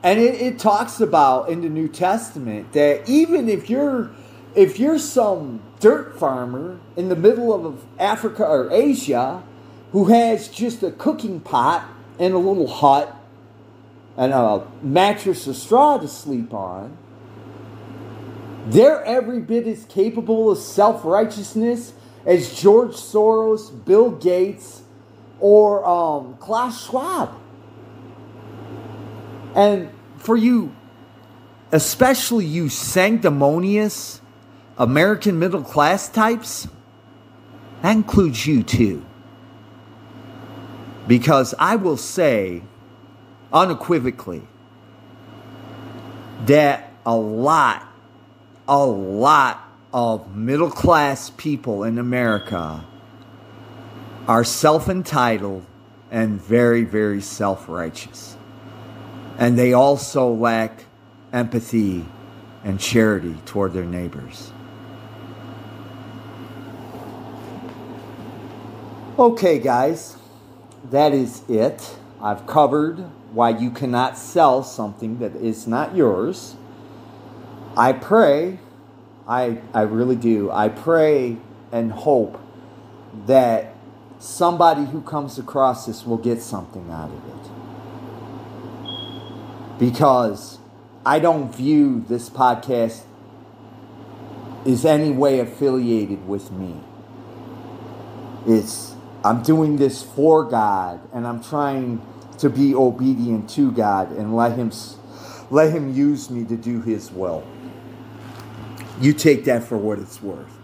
and 0.02 0.18
it, 0.18 0.40
it 0.40 0.58
talks 0.58 1.00
about 1.00 1.48
in 1.48 1.60
the 1.60 1.68
New 1.68 1.88
Testament 1.88 2.72
that 2.72 3.08
even 3.08 3.48
if 3.48 3.68
you're 3.68 4.10
if 4.54 4.78
you're 4.78 4.98
some 4.98 5.62
dirt 5.80 6.18
farmer 6.18 6.78
in 6.96 7.08
the 7.08 7.16
middle 7.16 7.66
of 7.66 7.84
Africa 7.98 8.44
or 8.44 8.70
Asia 8.70 9.42
who 9.92 10.06
has 10.06 10.48
just 10.48 10.82
a 10.82 10.90
cooking 10.90 11.40
pot 11.40 11.86
and 12.18 12.34
a 12.34 12.38
little 12.38 12.66
hut 12.66 13.14
and 14.16 14.32
a 14.32 14.66
mattress 14.82 15.46
of 15.46 15.56
straw 15.56 15.98
to 15.98 16.08
sleep 16.08 16.52
on, 16.52 16.96
they're 18.66 19.04
every 19.04 19.40
bit 19.40 19.66
as 19.66 19.84
capable 19.86 20.50
of 20.50 20.58
self 20.58 21.04
righteousness 21.04 21.92
as 22.24 22.60
George 22.60 22.92
Soros, 22.92 23.84
Bill 23.84 24.10
Gates, 24.10 24.82
or 25.40 25.84
um, 25.84 26.36
Klaus 26.38 26.86
Schwab. 26.86 27.34
And 29.54 29.90
for 30.18 30.36
you, 30.36 30.74
especially 31.72 32.46
you 32.46 32.68
sanctimonious 32.68 34.20
American 34.78 35.38
middle 35.38 35.62
class 35.62 36.08
types, 36.08 36.68
that 37.82 37.92
includes 37.92 38.46
you 38.46 38.62
too. 38.62 39.04
Because 41.08 41.54
I 41.58 41.76
will 41.76 41.96
say 41.96 42.62
unequivocally 43.52 44.42
that 46.46 46.92
a 47.04 47.16
lot, 47.16 47.86
a 48.68 48.84
lot 48.84 49.68
of 49.92 50.34
middle 50.34 50.70
class 50.70 51.30
people 51.30 51.84
in 51.84 51.98
America 51.98 52.84
are 54.28 54.44
self 54.44 54.88
entitled 54.88 55.64
and 56.10 56.40
very, 56.40 56.84
very 56.84 57.20
self 57.20 57.68
righteous. 57.68 58.36
And 59.38 59.58
they 59.58 59.72
also 59.72 60.32
lack 60.32 60.84
empathy 61.32 62.04
and 62.62 62.78
charity 62.78 63.34
toward 63.46 63.72
their 63.72 63.84
neighbors. 63.84 64.52
Okay, 69.18 69.58
guys, 69.58 70.16
that 70.90 71.12
is 71.12 71.42
it. 71.48 71.96
I've 72.20 72.46
covered 72.46 72.98
why 73.32 73.50
you 73.50 73.70
cannot 73.70 74.16
sell 74.16 74.62
something 74.62 75.18
that 75.18 75.34
is 75.36 75.66
not 75.66 75.96
yours. 75.96 76.56
I 77.76 77.92
pray, 77.92 78.58
I, 79.26 79.58
I 79.72 79.82
really 79.82 80.16
do, 80.16 80.50
I 80.50 80.68
pray 80.68 81.36
and 81.70 81.92
hope 81.92 82.40
that 83.26 83.74
somebody 84.18 84.84
who 84.84 85.00
comes 85.02 85.38
across 85.38 85.86
this 85.86 86.06
will 86.06 86.18
get 86.18 86.40
something 86.40 86.90
out 86.90 87.10
of 87.10 87.28
it 87.28 87.42
because 89.78 90.58
I 91.04 91.18
don't 91.18 91.52
view 91.52 92.04
this 92.08 92.30
podcast 92.30 93.02
is 94.64 94.84
any 94.84 95.10
way 95.10 95.40
affiliated 95.40 96.28
with 96.28 96.52
me. 96.52 96.80
It's 98.46 98.94
I'm 99.24 99.42
doing 99.42 99.76
this 99.76 100.02
for 100.02 100.44
God 100.44 101.00
and 101.12 101.26
I'm 101.26 101.42
trying 101.42 102.00
to 102.38 102.48
be 102.48 102.74
obedient 102.74 103.50
to 103.50 103.72
God 103.72 104.12
and 104.12 104.36
let 104.36 104.56
him 104.56 104.70
let 105.50 105.72
him 105.72 105.92
use 105.92 106.30
me 106.30 106.44
to 106.44 106.56
do 106.56 106.80
his 106.80 107.10
will. 107.10 107.44
You 109.02 109.12
take 109.12 109.44
that 109.44 109.64
for 109.64 109.76
what 109.76 109.98
it's 109.98 110.22
worth. 110.22 110.58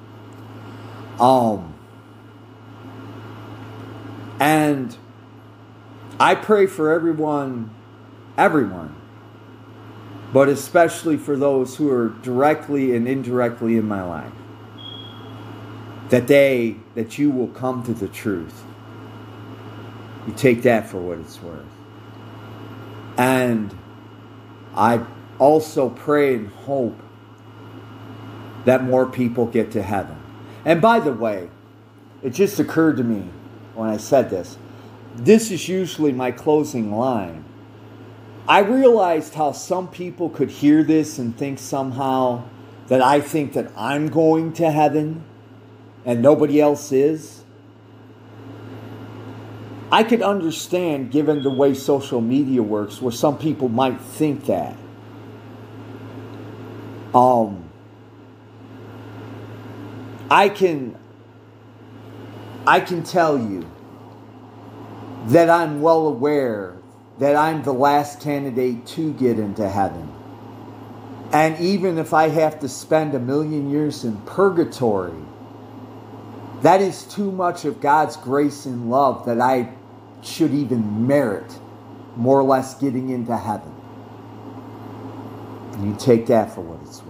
Um 1.20 1.74
and 4.40 4.96
I 6.18 6.34
pray 6.34 6.66
for 6.66 6.90
everyone 6.92 7.74
everyone 8.36 8.94
but 10.32 10.48
especially 10.48 11.16
for 11.16 11.36
those 11.36 11.76
who 11.76 11.90
are 11.90 12.08
directly 12.22 12.94
and 12.94 13.08
indirectly 13.08 13.76
in 13.76 13.86
my 13.86 14.02
life. 14.02 14.32
That 16.10 16.26
they, 16.26 16.76
that 16.94 17.18
you 17.18 17.30
will 17.30 17.48
come 17.48 17.82
to 17.84 17.94
the 17.94 18.08
truth. 18.08 18.62
You 20.26 20.34
take 20.34 20.62
that 20.62 20.88
for 20.88 20.98
what 20.98 21.18
it's 21.18 21.40
worth. 21.42 21.64
And 23.16 23.76
I 24.74 25.04
also 25.38 25.88
pray 25.88 26.34
and 26.34 26.48
hope 26.48 26.98
that 28.68 28.84
more 28.84 29.06
people 29.06 29.46
get 29.46 29.70
to 29.72 29.82
heaven. 29.82 30.16
And 30.64 30.80
by 30.80 31.00
the 31.00 31.12
way, 31.12 31.50
it 32.22 32.30
just 32.30 32.58
occurred 32.58 32.96
to 32.98 33.04
me 33.04 33.28
when 33.74 33.88
I 33.88 33.96
said 33.96 34.30
this. 34.30 34.58
This 35.14 35.50
is 35.50 35.68
usually 35.68 36.12
my 36.12 36.30
closing 36.30 36.92
line 36.92 37.44
I 38.48 38.60
realized 38.60 39.34
how 39.34 39.52
some 39.52 39.88
people 39.88 40.30
could 40.30 40.48
hear 40.48 40.82
this 40.82 41.18
and 41.18 41.36
think 41.36 41.58
somehow 41.58 42.44
that 42.86 43.02
I 43.02 43.20
think 43.20 43.52
that 43.52 43.70
I'm 43.76 44.08
going 44.08 44.54
to 44.54 44.70
heaven 44.70 45.22
and 46.06 46.22
nobody 46.22 46.58
else 46.58 46.90
is. 46.90 47.44
I 49.92 50.02
could 50.02 50.22
understand, 50.22 51.10
given 51.10 51.42
the 51.42 51.50
way 51.50 51.74
social 51.74 52.22
media 52.22 52.62
works, 52.62 53.02
where 53.02 53.12
some 53.12 53.36
people 53.36 53.68
might 53.68 54.00
think 54.00 54.46
that. 54.46 54.76
Um, 57.14 57.67
I 60.30 60.48
can, 60.48 60.96
I 62.66 62.80
can 62.80 63.02
tell 63.02 63.38
you 63.38 63.68
that 65.26 65.48
I'm 65.48 65.80
well 65.80 66.06
aware 66.06 66.76
that 67.18 67.34
I'm 67.34 67.62
the 67.62 67.72
last 67.72 68.20
candidate 68.20 68.86
to 68.86 69.12
get 69.14 69.38
into 69.38 69.68
heaven. 69.68 70.12
And 71.32 71.58
even 71.58 71.98
if 71.98 72.14
I 72.14 72.28
have 72.28 72.60
to 72.60 72.68
spend 72.68 73.14
a 73.14 73.18
million 73.18 73.70
years 73.70 74.04
in 74.04 74.16
purgatory, 74.22 75.12
that 76.62 76.80
is 76.80 77.04
too 77.04 77.30
much 77.30 77.64
of 77.64 77.80
God's 77.80 78.16
grace 78.16 78.66
and 78.66 78.90
love 78.90 79.26
that 79.26 79.40
I 79.40 79.72
should 80.22 80.52
even 80.52 81.06
merit 81.06 81.58
more 82.16 82.40
or 82.40 82.44
less 82.44 82.74
getting 82.74 83.10
into 83.10 83.36
heaven. 83.36 83.74
And 85.72 85.86
you 85.88 85.96
take 85.98 86.26
that 86.26 86.54
for 86.54 86.60
what 86.60 86.80
it's 86.82 87.02
worth. 87.04 87.07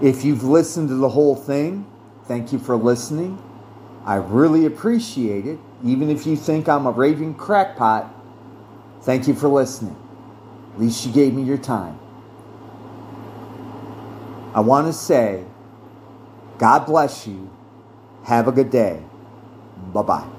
If 0.00 0.24
you've 0.24 0.44
listened 0.44 0.88
to 0.90 0.94
the 0.94 1.08
whole 1.08 1.34
thing, 1.34 1.86
thank 2.24 2.52
you 2.52 2.58
for 2.58 2.76
listening. 2.76 3.42
I 4.04 4.16
really 4.16 4.66
appreciate 4.66 5.46
it. 5.46 5.58
Even 5.84 6.08
if 6.08 6.26
you 6.26 6.36
think 6.36 6.68
I'm 6.68 6.86
a 6.86 6.90
raving 6.90 7.34
crackpot, 7.34 8.14
thank 9.02 9.26
you 9.26 9.34
for 9.34 9.48
listening. 9.48 9.96
At 10.74 10.80
least 10.80 11.04
you 11.04 11.12
gave 11.12 11.34
me 11.34 11.42
your 11.42 11.58
time. 11.58 11.98
I 14.54 14.60
want 14.60 14.86
to 14.86 14.92
say, 14.92 15.44
God 16.58 16.86
bless 16.86 17.26
you. 17.26 17.50
Have 18.24 18.48
a 18.48 18.52
good 18.52 18.70
day. 18.70 19.02
Bye 19.92 20.02
bye. 20.02 20.37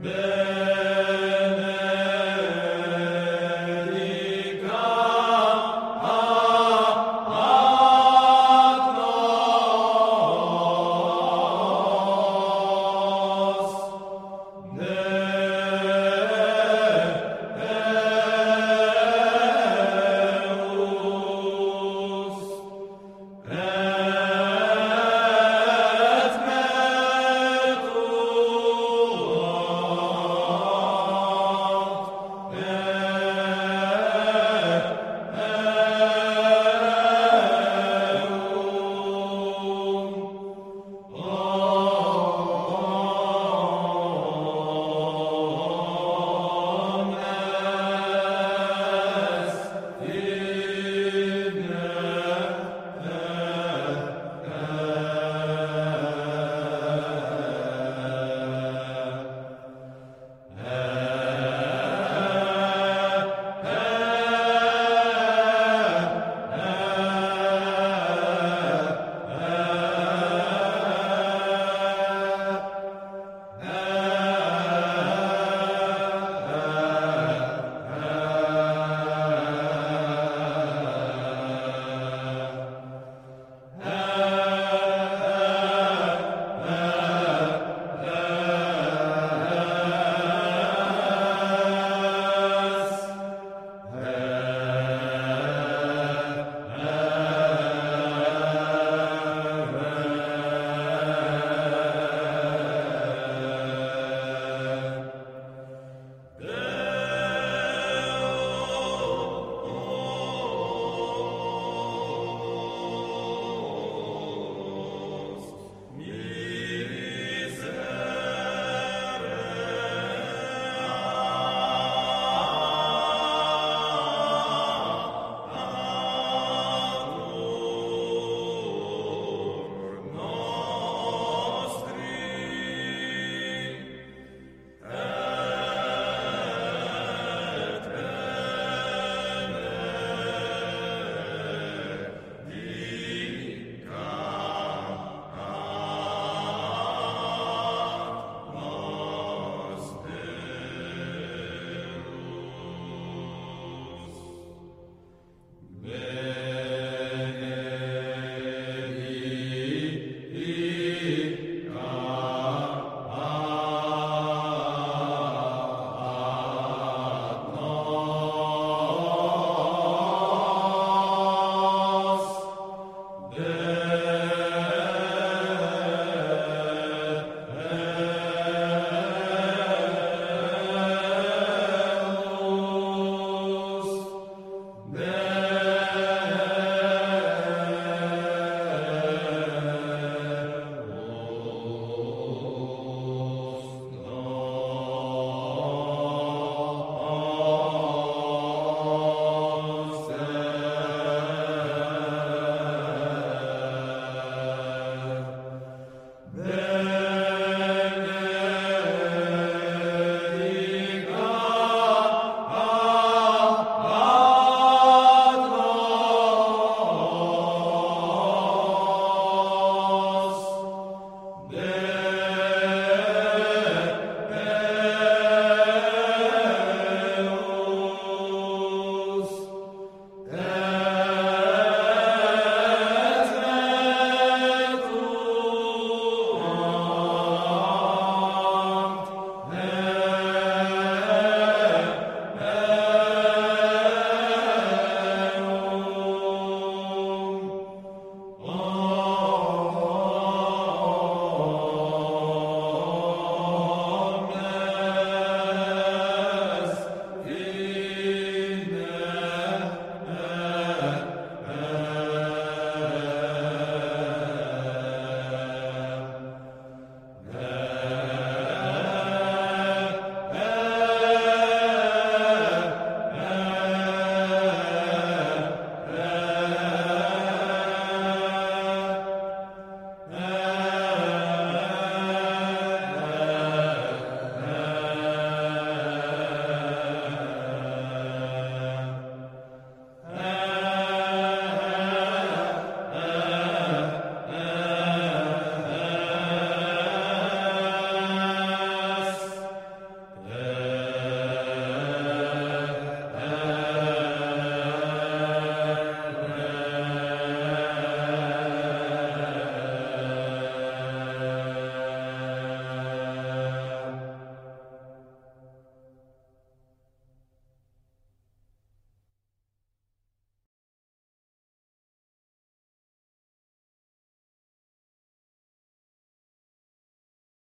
There 0.00 0.47